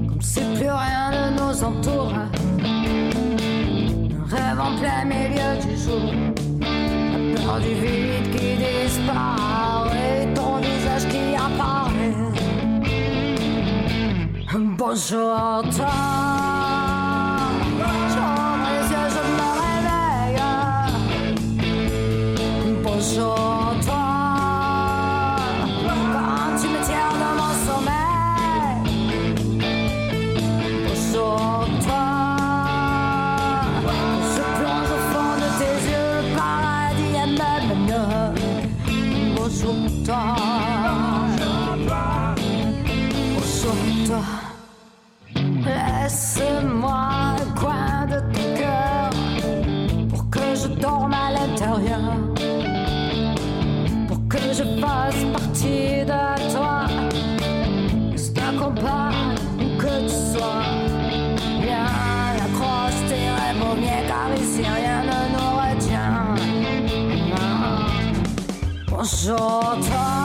[0.09, 2.15] comme si plus rien ne nous entoure.
[2.15, 2.31] Un
[4.35, 6.15] rêve en plein milieu du jour,
[6.63, 12.15] la peur du vide qui disparaît, ton visage qui apparaît.
[14.79, 15.95] Bonjour, toi.
[18.13, 20.41] J'ouvre les yeux, je me réveille.
[22.83, 23.64] Bonjour.
[46.05, 49.09] Laisse-moi un coin de ton cœur
[50.11, 52.19] pour que je dorme à l'intérieur.
[54.07, 56.85] Pour que je fasse partie de toi.
[58.13, 60.65] Que t'accompagne où que tu sois.
[61.63, 61.89] Viens,
[62.45, 66.35] accroche tes rêves au mien car ici rien ne nous retient.
[68.91, 70.24] Bonjour toi.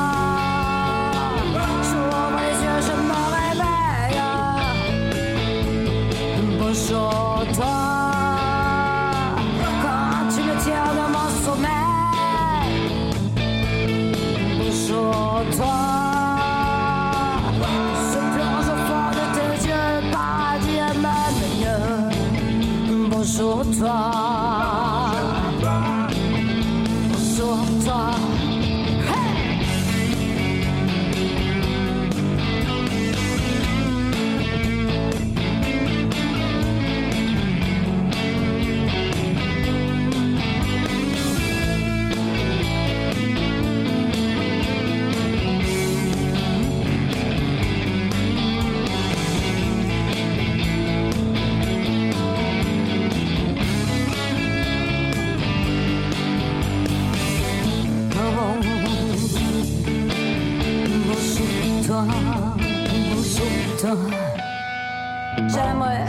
[65.47, 66.05] J'aimerais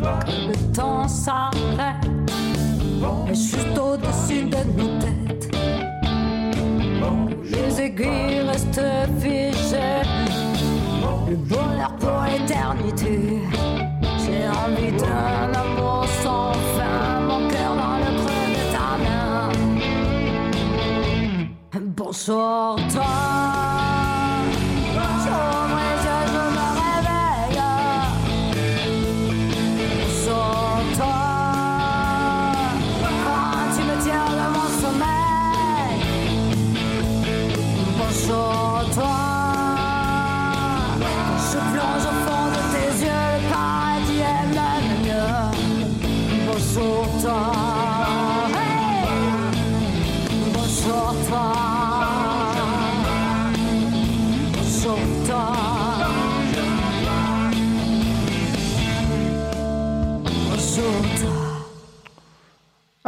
[0.00, 2.10] que le temps s'arrête,
[3.28, 5.54] juste au-dessus de nos têtes.
[7.44, 8.82] Les aiguilles restent
[9.20, 10.02] figées,
[11.28, 13.42] le bonheur pour l'éternité.
[14.18, 19.52] J'ai envie d'un amour sans fin, mon cœur dans le creux de ta main.
[21.80, 22.76] Bonsoir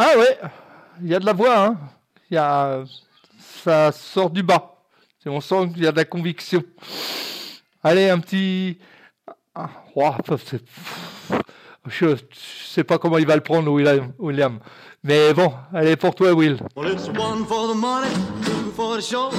[0.05, 0.36] Ah ouais,
[1.00, 1.76] il y a de la voix,
[2.32, 2.84] hein.
[3.62, 4.74] Ça sort du bas.
[5.24, 6.64] On sent qu'il y a de la conviction.
[7.84, 8.78] Allez, un petit...
[9.55, 9.70] Ah,
[11.86, 12.16] Je
[12.64, 14.59] sais pas comment il va le prendre, William.
[15.05, 16.59] Mais bon, allez, pour toi, Will.
[16.74, 18.12] Well, it's one for the money,
[18.44, 19.30] two for the show,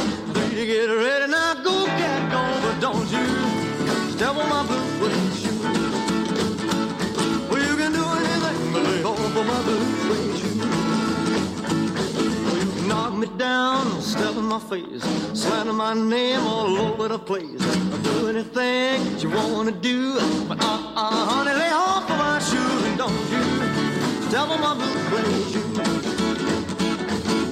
[13.23, 15.03] me down, step in my face,
[15.33, 17.61] slander my name all over the place.
[17.61, 20.15] I'll do anything that you wanna do,
[20.47, 24.99] but uh, uh, honey, lay off of my shoes and don't you on my blue
[25.07, 25.73] suede shoe.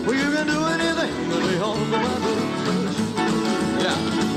[0.06, 3.84] Well, you can do anything but lay off of my blue suede shoe.
[3.84, 4.31] Yeah.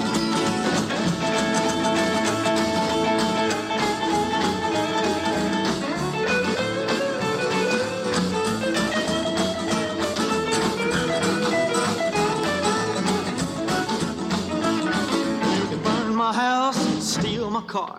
[17.67, 17.99] Car,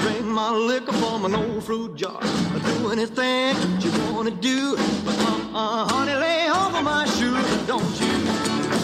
[0.00, 2.18] drink my liquor from an old fruit jar.
[2.22, 7.82] I Do anything you wanna do, but uh, uh, honey, lay of my shoes, don't
[8.00, 8.14] you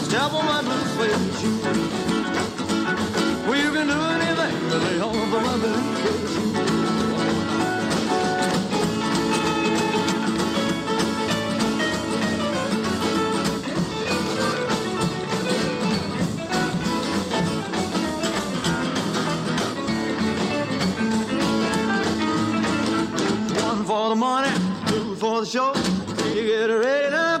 [0.05, 1.63] step on my blue suede shoes.
[3.47, 6.52] Well, you can do anything, lay of my blue suede shoes.
[23.93, 24.15] For the
[24.87, 25.71] two for the show.
[25.73, 27.32] To get ready now.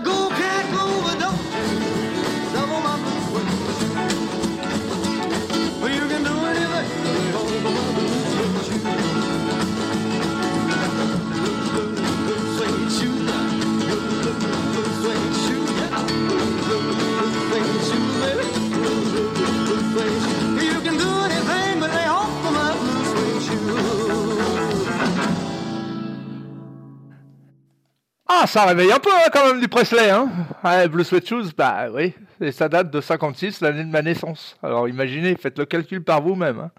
[28.47, 30.09] Ça réveille un peu hein, quand même du Presley.
[30.09, 34.57] Hein Blue Sweat Shoes, bah oui, et ça date de 56, l'année de ma naissance.
[34.63, 36.59] Alors imaginez, faites le calcul par vous-même.
[36.59, 36.71] hein.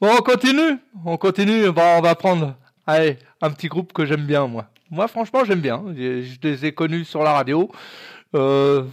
[0.00, 2.54] Bon, on continue, on continue, on va prendre
[2.86, 4.66] un petit groupe que j'aime bien, moi.
[4.90, 5.82] Moi, franchement, j'aime bien.
[5.96, 7.70] Je je les ai connus sur la radio.
[8.34, 8.84] Euh,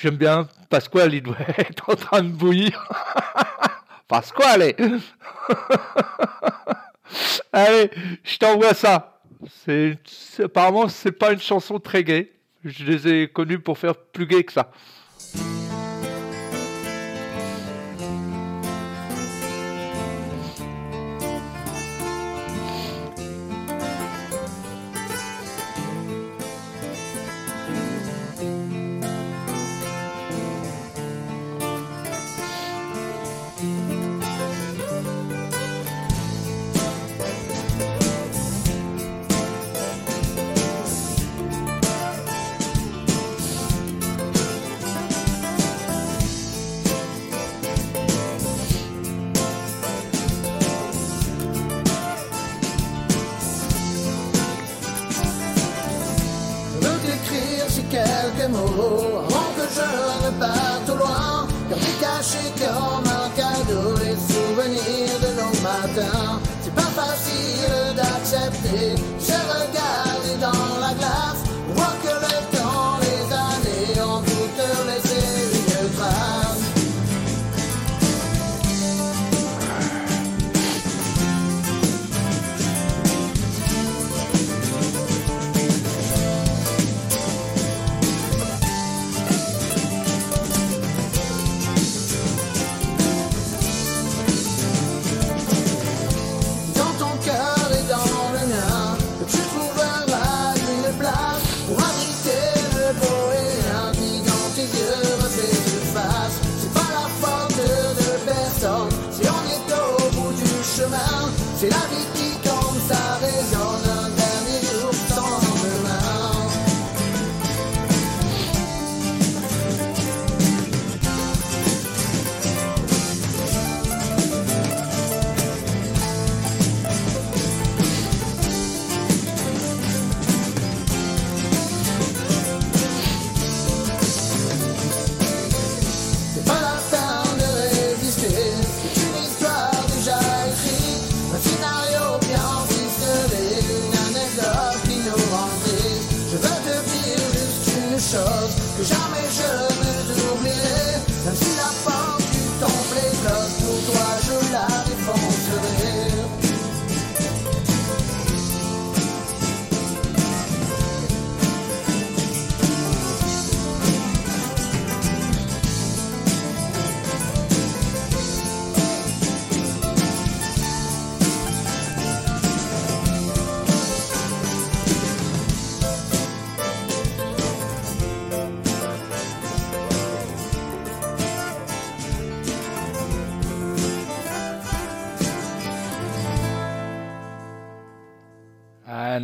[0.00, 2.88] j'aime bien Pasquale, il doit être en train de bouillir.
[4.08, 4.74] Pasquale
[7.52, 7.90] Allez,
[8.24, 9.13] je t'envoie ça.
[9.48, 9.98] C'est,
[10.42, 12.32] apparemment, c'est pas une chanson très gaie.
[12.64, 14.70] Je les ai connus pour faire plus gay que ça.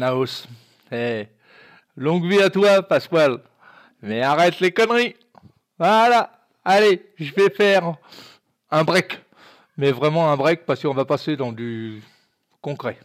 [0.02, 0.46] Ah, Naos.
[0.90, 1.28] Eh,
[1.94, 3.40] longue vie à toi, Pasquale.
[4.00, 5.14] Mais arrête les conneries.
[5.78, 6.30] Voilà.
[6.64, 7.96] Allez, je vais faire
[8.70, 9.18] un break.
[9.76, 12.02] Mais vraiment un break parce qu'on va passer dans du
[12.62, 12.98] concret.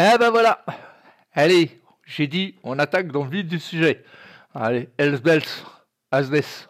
[0.00, 0.64] Eh ben voilà.
[1.32, 4.04] Allez, j'ai dit, on attaque dans le vif du sujet.
[4.54, 5.42] Allez, Elsbels,
[6.12, 6.68] Asdes.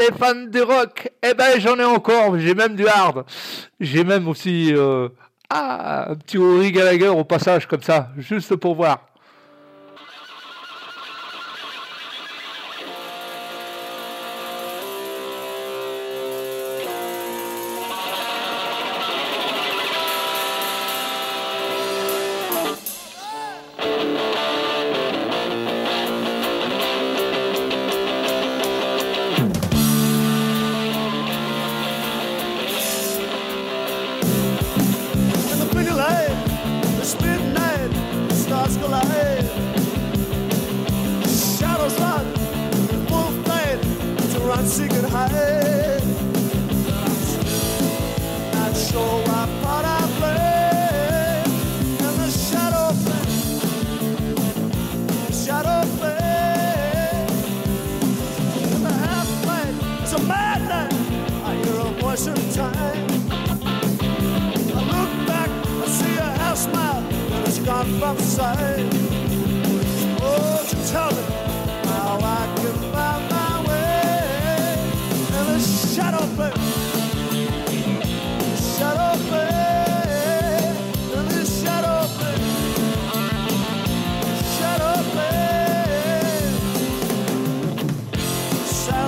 [0.00, 1.10] Les fans de rock.
[1.22, 2.38] Eh ben, j'en ai encore.
[2.38, 3.24] J'ai même du hard.
[3.78, 5.08] J'ai même aussi euh,
[5.48, 9.09] ah, un petit Rory Gallagher au passage comme ça, juste pour voir.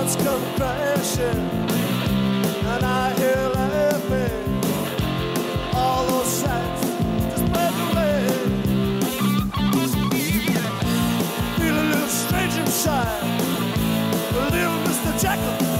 [0.03, 1.49] Sounds come crashing,
[2.73, 4.61] and I hear laughing
[5.73, 6.81] all those sights
[7.29, 8.27] just bled away.
[11.57, 13.23] Feel a little strange inside.
[14.33, 15.13] A little Mr.
[15.21, 15.72] Jekyll,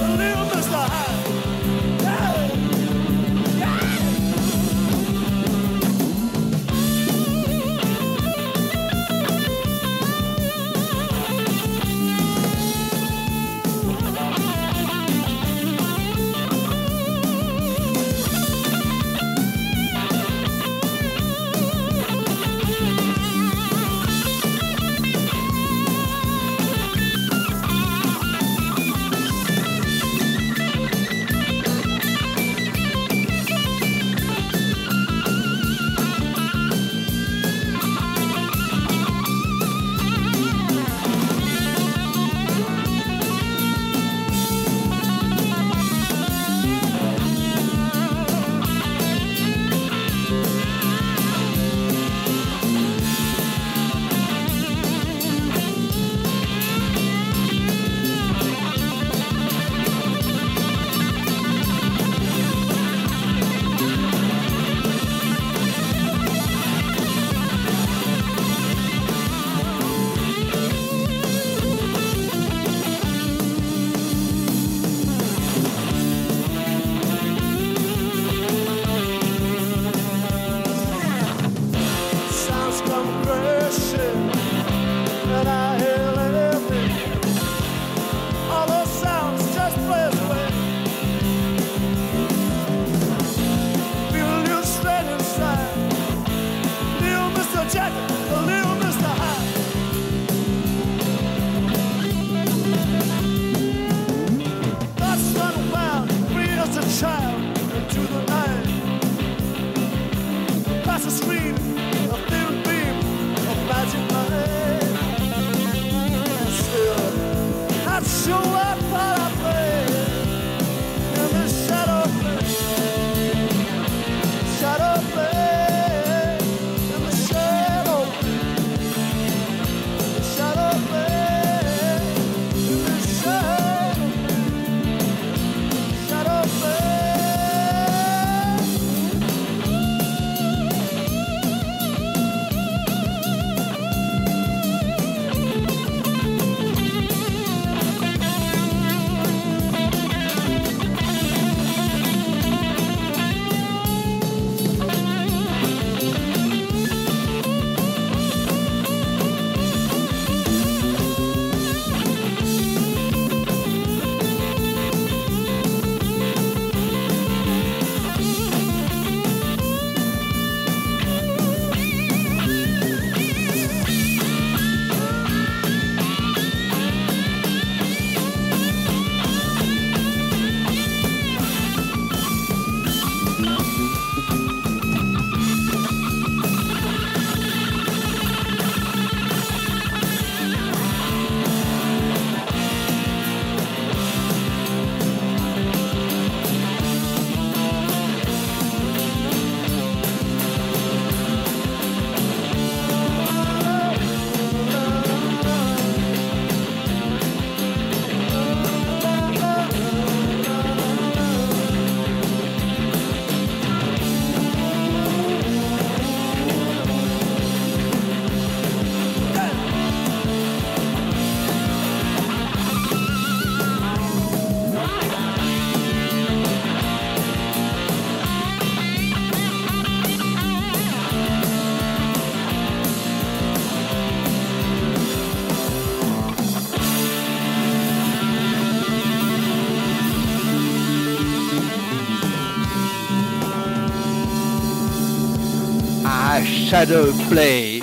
[246.74, 247.80] Shadow Play.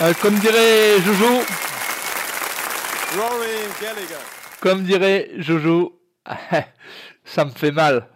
[0.00, 1.42] Euh, comme dirait Jojo,
[4.58, 6.00] comme dirait Jojo,
[7.26, 8.06] ça me fait mal.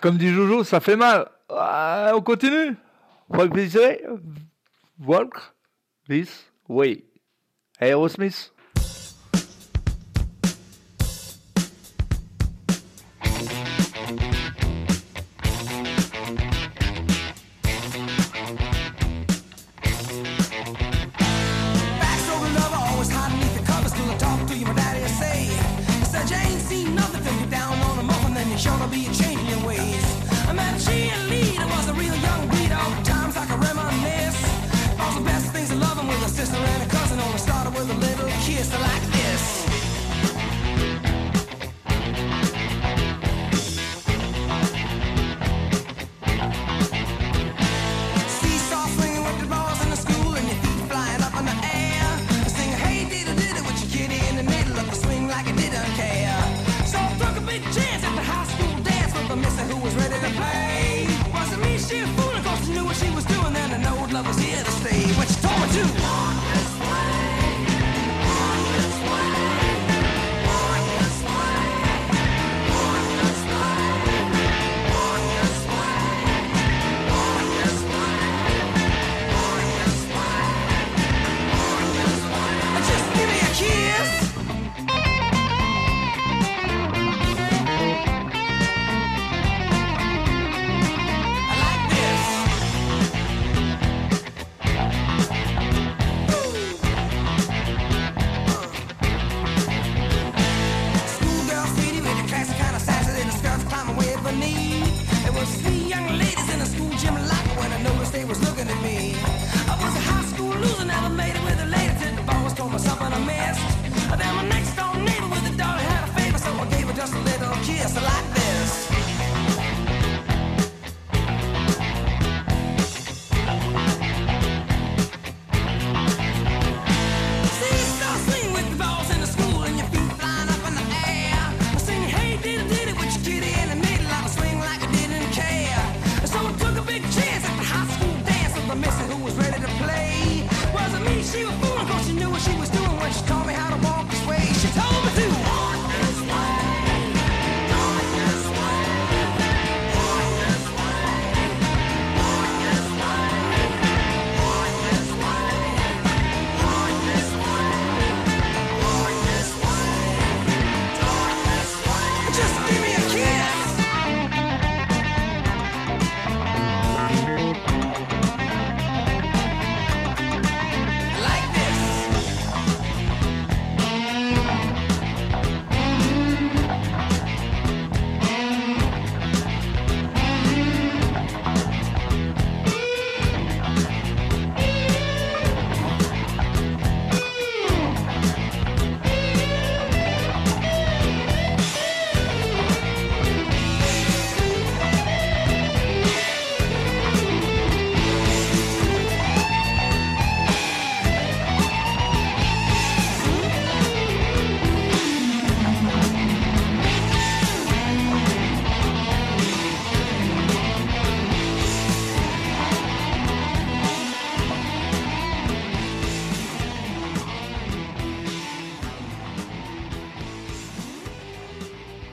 [0.00, 1.28] comme dit Jojo, ça fait mal.
[1.48, 2.76] Ah, on continue.
[4.98, 5.36] Volk
[6.08, 7.04] this way.
[7.80, 8.52] Aerosmith.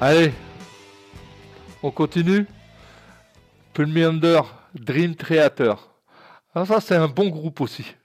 [0.07, 0.33] Allez,
[1.81, 2.45] on continue.
[3.73, 4.43] Pulmi Under,
[4.75, 5.77] Dream Theater.
[6.53, 7.95] Ah, ça, c'est un bon groupe aussi.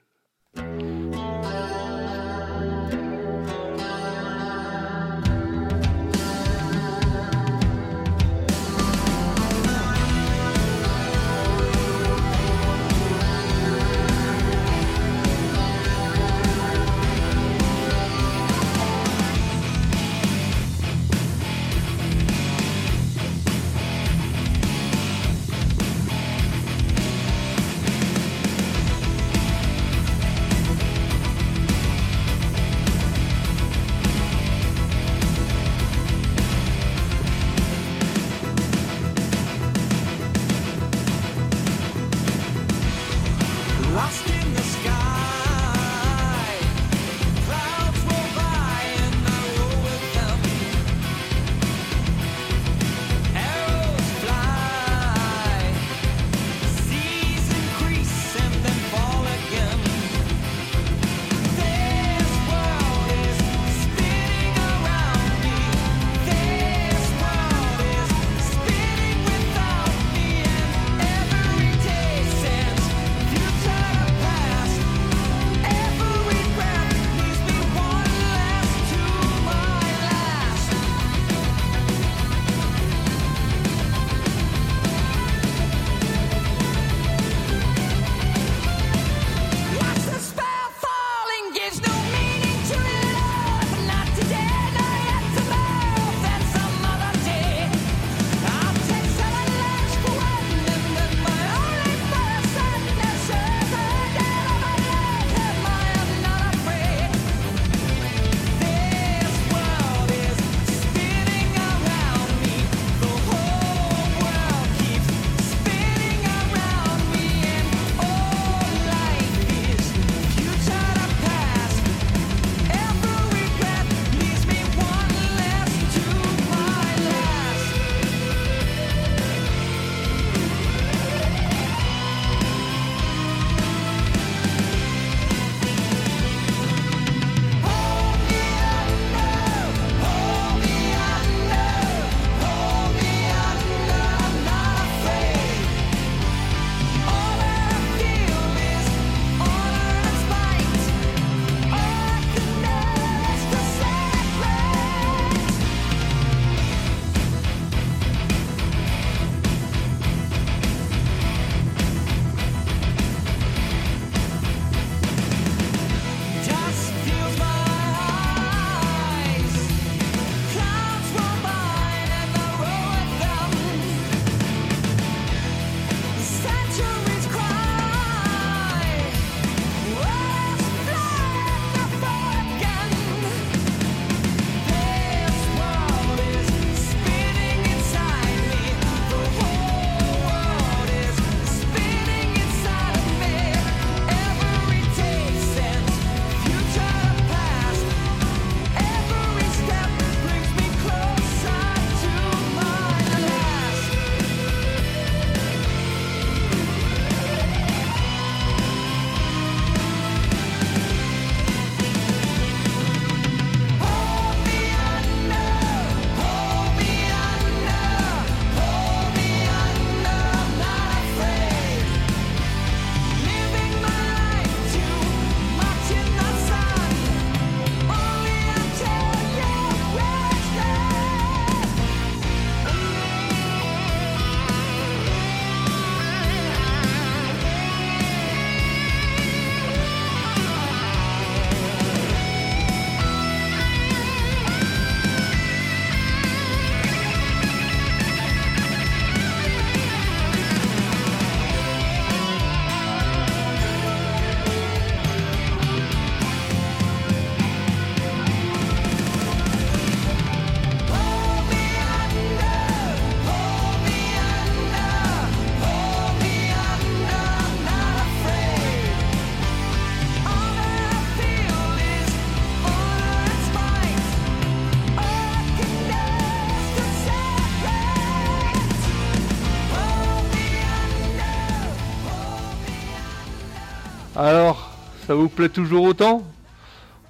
[285.11, 286.23] Ça vous plaît toujours autant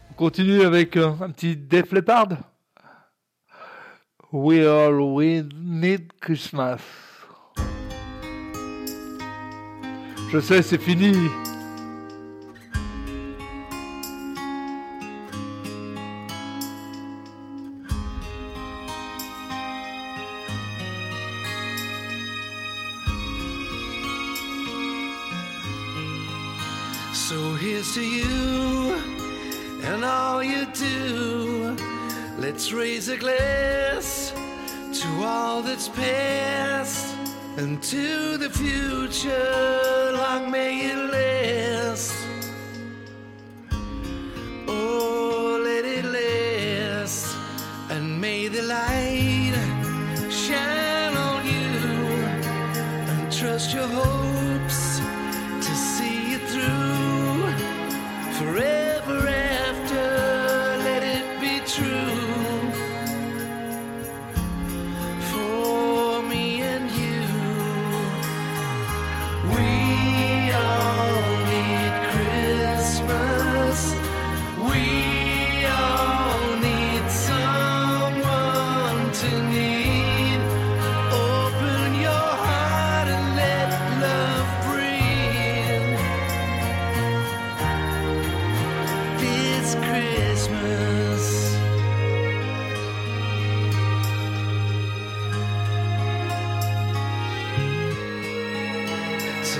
[0.09, 2.29] On continue avec euh, un petit Def Leppard
[4.31, 6.79] We all we need Christmas.
[10.31, 11.13] Je sais, c'est fini.
[35.81, 37.15] That's past
[37.57, 40.11] and to the future.
[40.13, 41.20] Long may it last.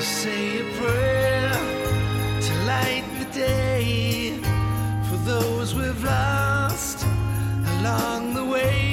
[0.02, 1.54] So say a prayer
[2.42, 4.34] to light the day
[5.08, 7.06] for those we've lost
[7.78, 8.91] along the way.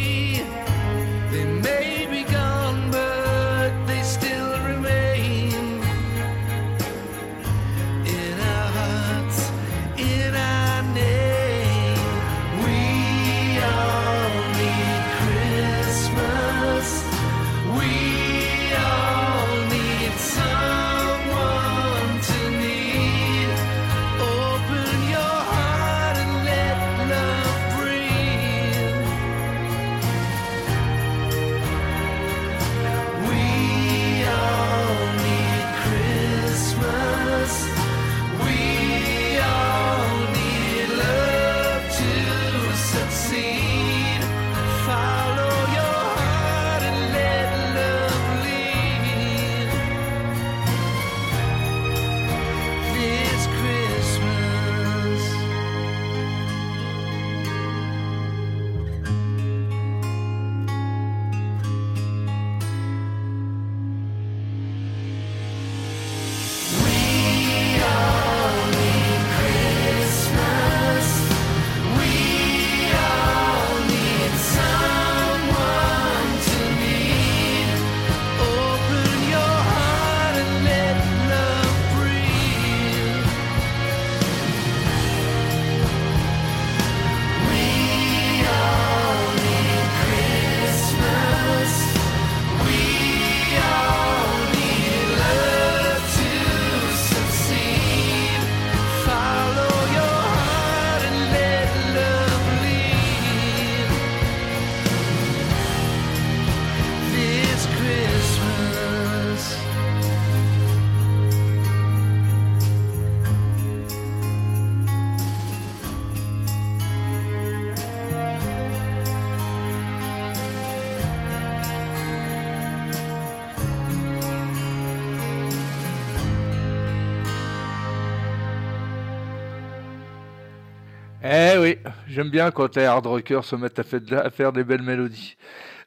[132.07, 135.37] J'aime bien quand les hard rockers se mettent à, faire des belles mélodies.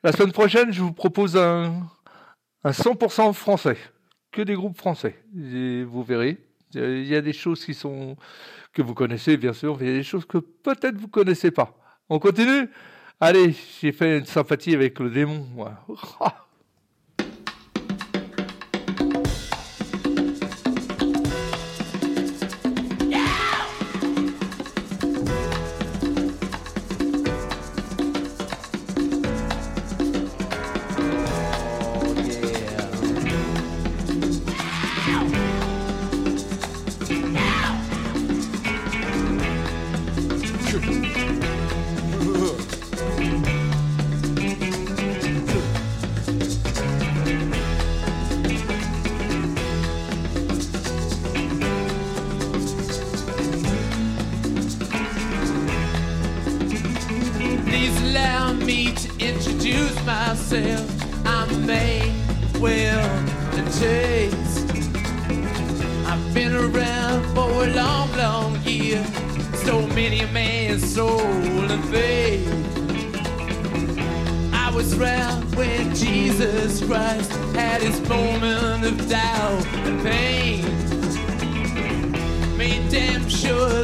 [0.03, 1.73] La semaine prochaine, je vous propose un,
[2.63, 3.77] un 100% français,
[4.31, 5.23] que des groupes français.
[5.37, 6.37] Et vous verrez,
[6.73, 8.15] il y a des choses qui sont
[8.73, 11.77] que vous connaissez bien sûr, il y a des choses que peut-être vous connaissez pas.
[12.09, 12.69] On continue?
[13.19, 15.45] Allez, j'ai fait une sympathie avec le démon.
[15.53, 15.85] moi.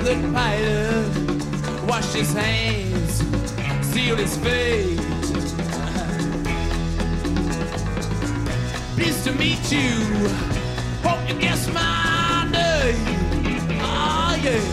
[0.07, 3.21] the pilot washed his hands,
[3.85, 4.97] sealed his fate.
[8.95, 9.89] Pleased to meet you.
[11.03, 12.95] Hope you guess my name.
[13.81, 14.63] Oh yeah.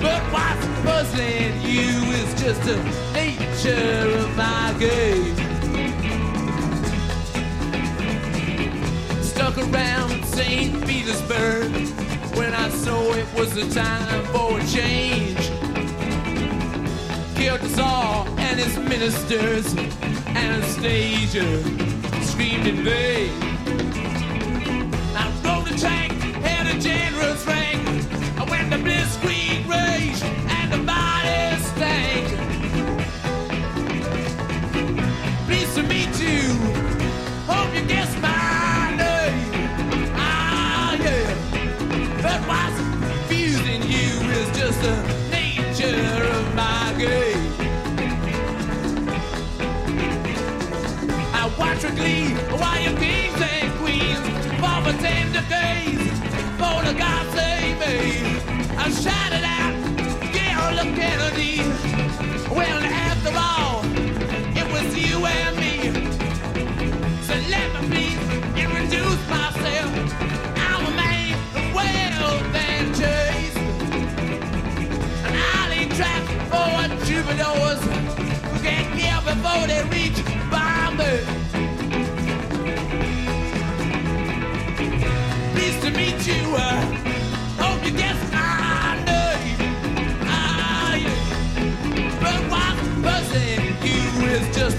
[0.00, 1.90] But what's puzzling you
[2.20, 2.76] is just the
[3.14, 5.34] nature of my game.
[9.20, 10.86] Stuck around St.
[10.86, 12.07] Petersburg
[12.38, 15.38] when I saw it was the time for a change.
[17.34, 19.74] Killed the Tsar and his ministers,
[20.26, 21.46] Anastasia
[22.22, 23.47] screamed in vain.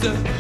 [0.02, 0.39] sister.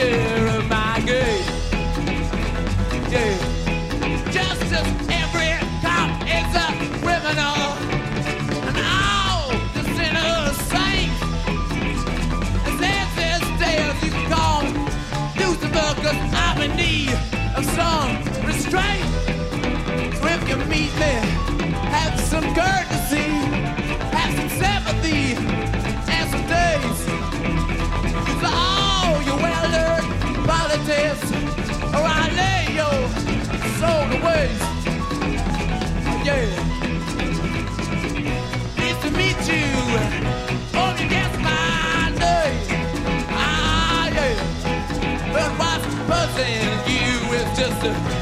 [0.00, 0.29] future.
[47.82, 48.19] Listen.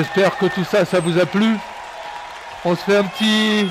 [0.00, 1.58] J'espère que tout ça, ça vous a plu.
[2.64, 3.68] On se fait un petit...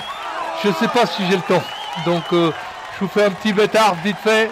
[0.63, 1.63] Je sais pas si j'ai le temps.
[2.05, 2.51] Donc euh,
[2.93, 4.51] je vous fais un petit bêtard vite fait.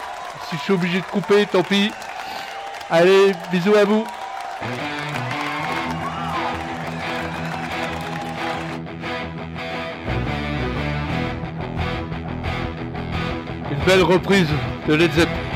[0.50, 1.92] Si je suis obligé de couper, tant pis.
[2.90, 4.08] Allez, bisous à vous.
[13.70, 14.50] Une belle reprise
[14.88, 15.47] de Led Zeppelin.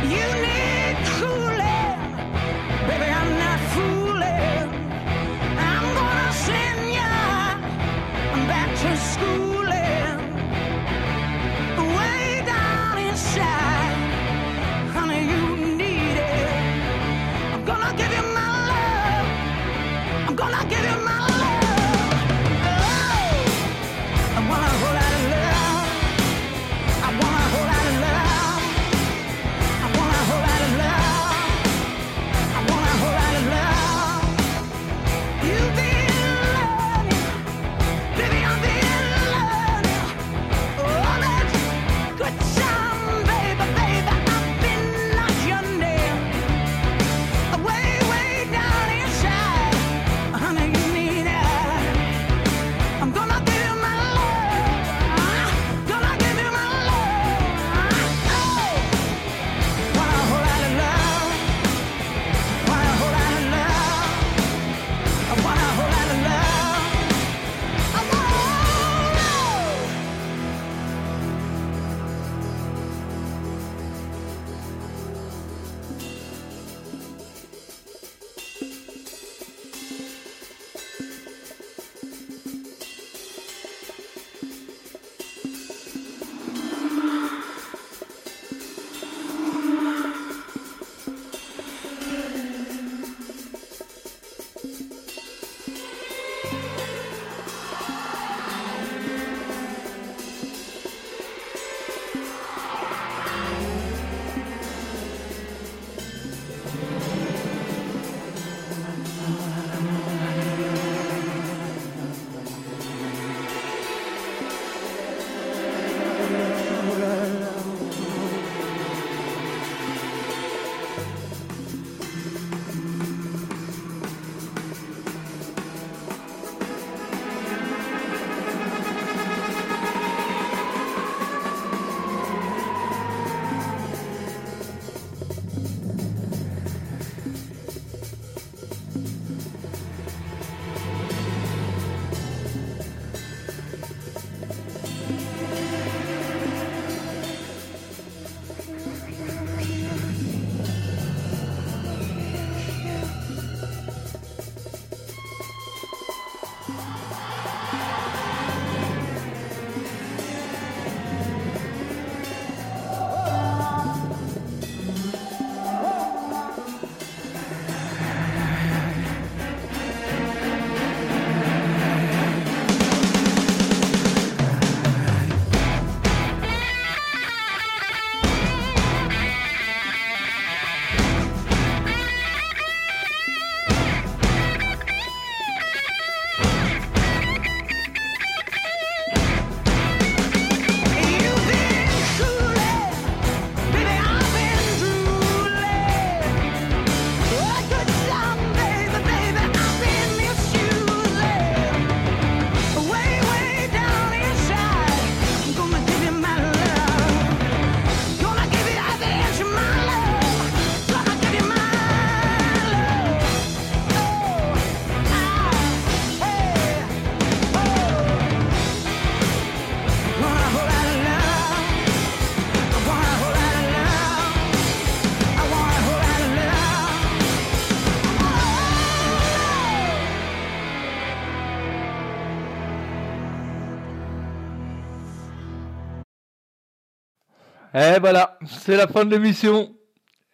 [237.74, 239.74] Et voilà, c'est la fin de l'émission.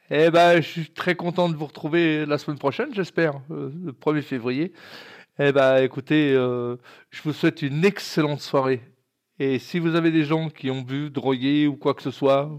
[0.10, 3.92] Eh ben, je suis très content de vous retrouver la semaine prochaine, j'espère, euh, le
[3.92, 4.74] 1er février.
[5.38, 6.78] Eh ben, écoutez, euh,
[7.12, 8.82] je vous souhaite une excellente soirée.
[9.38, 12.50] Et si vous avez des gens qui ont bu, drogué ou quoi que ce soit,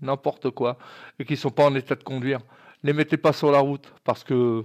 [0.00, 0.78] n'importe quoi,
[1.18, 2.38] et qui sont pas en état de conduire,
[2.84, 4.64] les mettez pas sur la route, parce que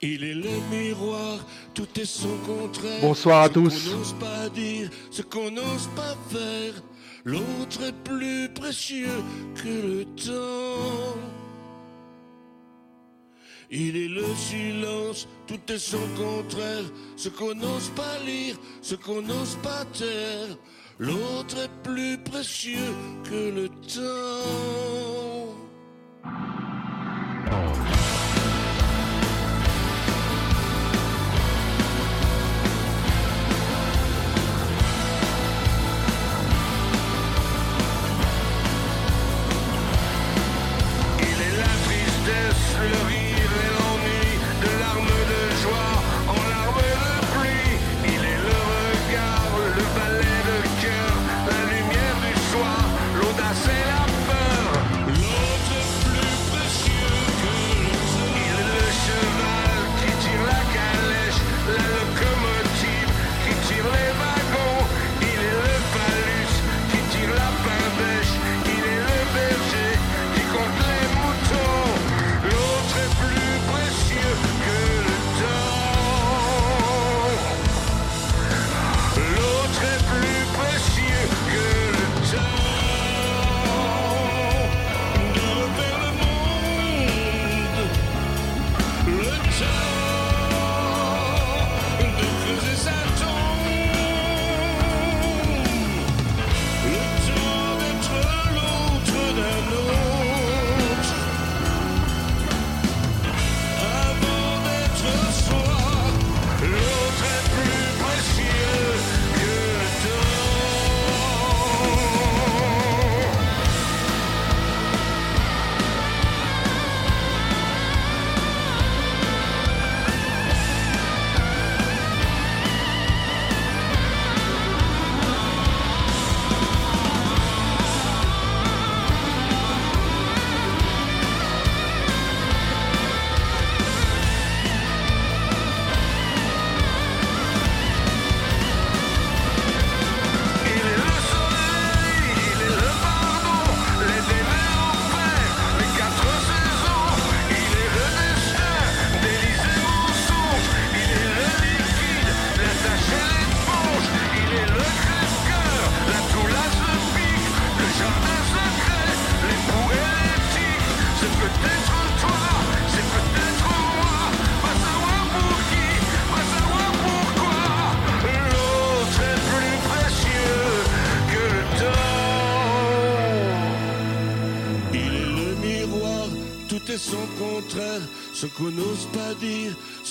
[0.00, 1.44] Il est le miroir,
[1.74, 3.00] tout est son contraire.
[3.02, 3.92] Bonsoir à Ce qu'on tous.
[3.94, 6.74] n'ose pas dire, ce qu'on n'ose pas faire.
[7.24, 9.22] L'autre est plus précieux
[9.54, 11.18] que le temps.
[13.70, 16.84] Il est le silence, tout est son contraire.
[17.16, 20.56] Ce qu'on n'ose pas lire, ce qu'on n'ose pas taire.
[20.98, 22.92] L'autre est plus précieux
[23.24, 24.82] que le temps.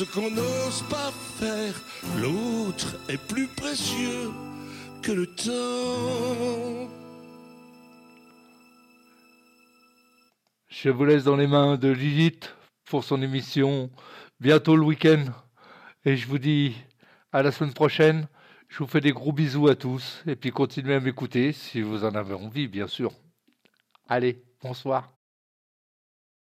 [0.05, 1.73] Qu'on n'ose pas faire.
[2.19, 4.31] L'autre est plus précieux
[5.01, 6.89] que le temps.
[10.69, 12.55] Je vous laisse dans les mains de Lilith
[12.85, 13.91] pour son émission
[14.39, 15.25] bientôt le week-end.
[16.05, 16.75] Et je vous dis
[17.31, 18.27] à la semaine prochaine.
[18.67, 20.23] Je vous fais des gros bisous à tous.
[20.25, 23.11] Et puis continuez à m'écouter si vous en avez envie, bien sûr.
[24.07, 25.20] Allez, bonsoir.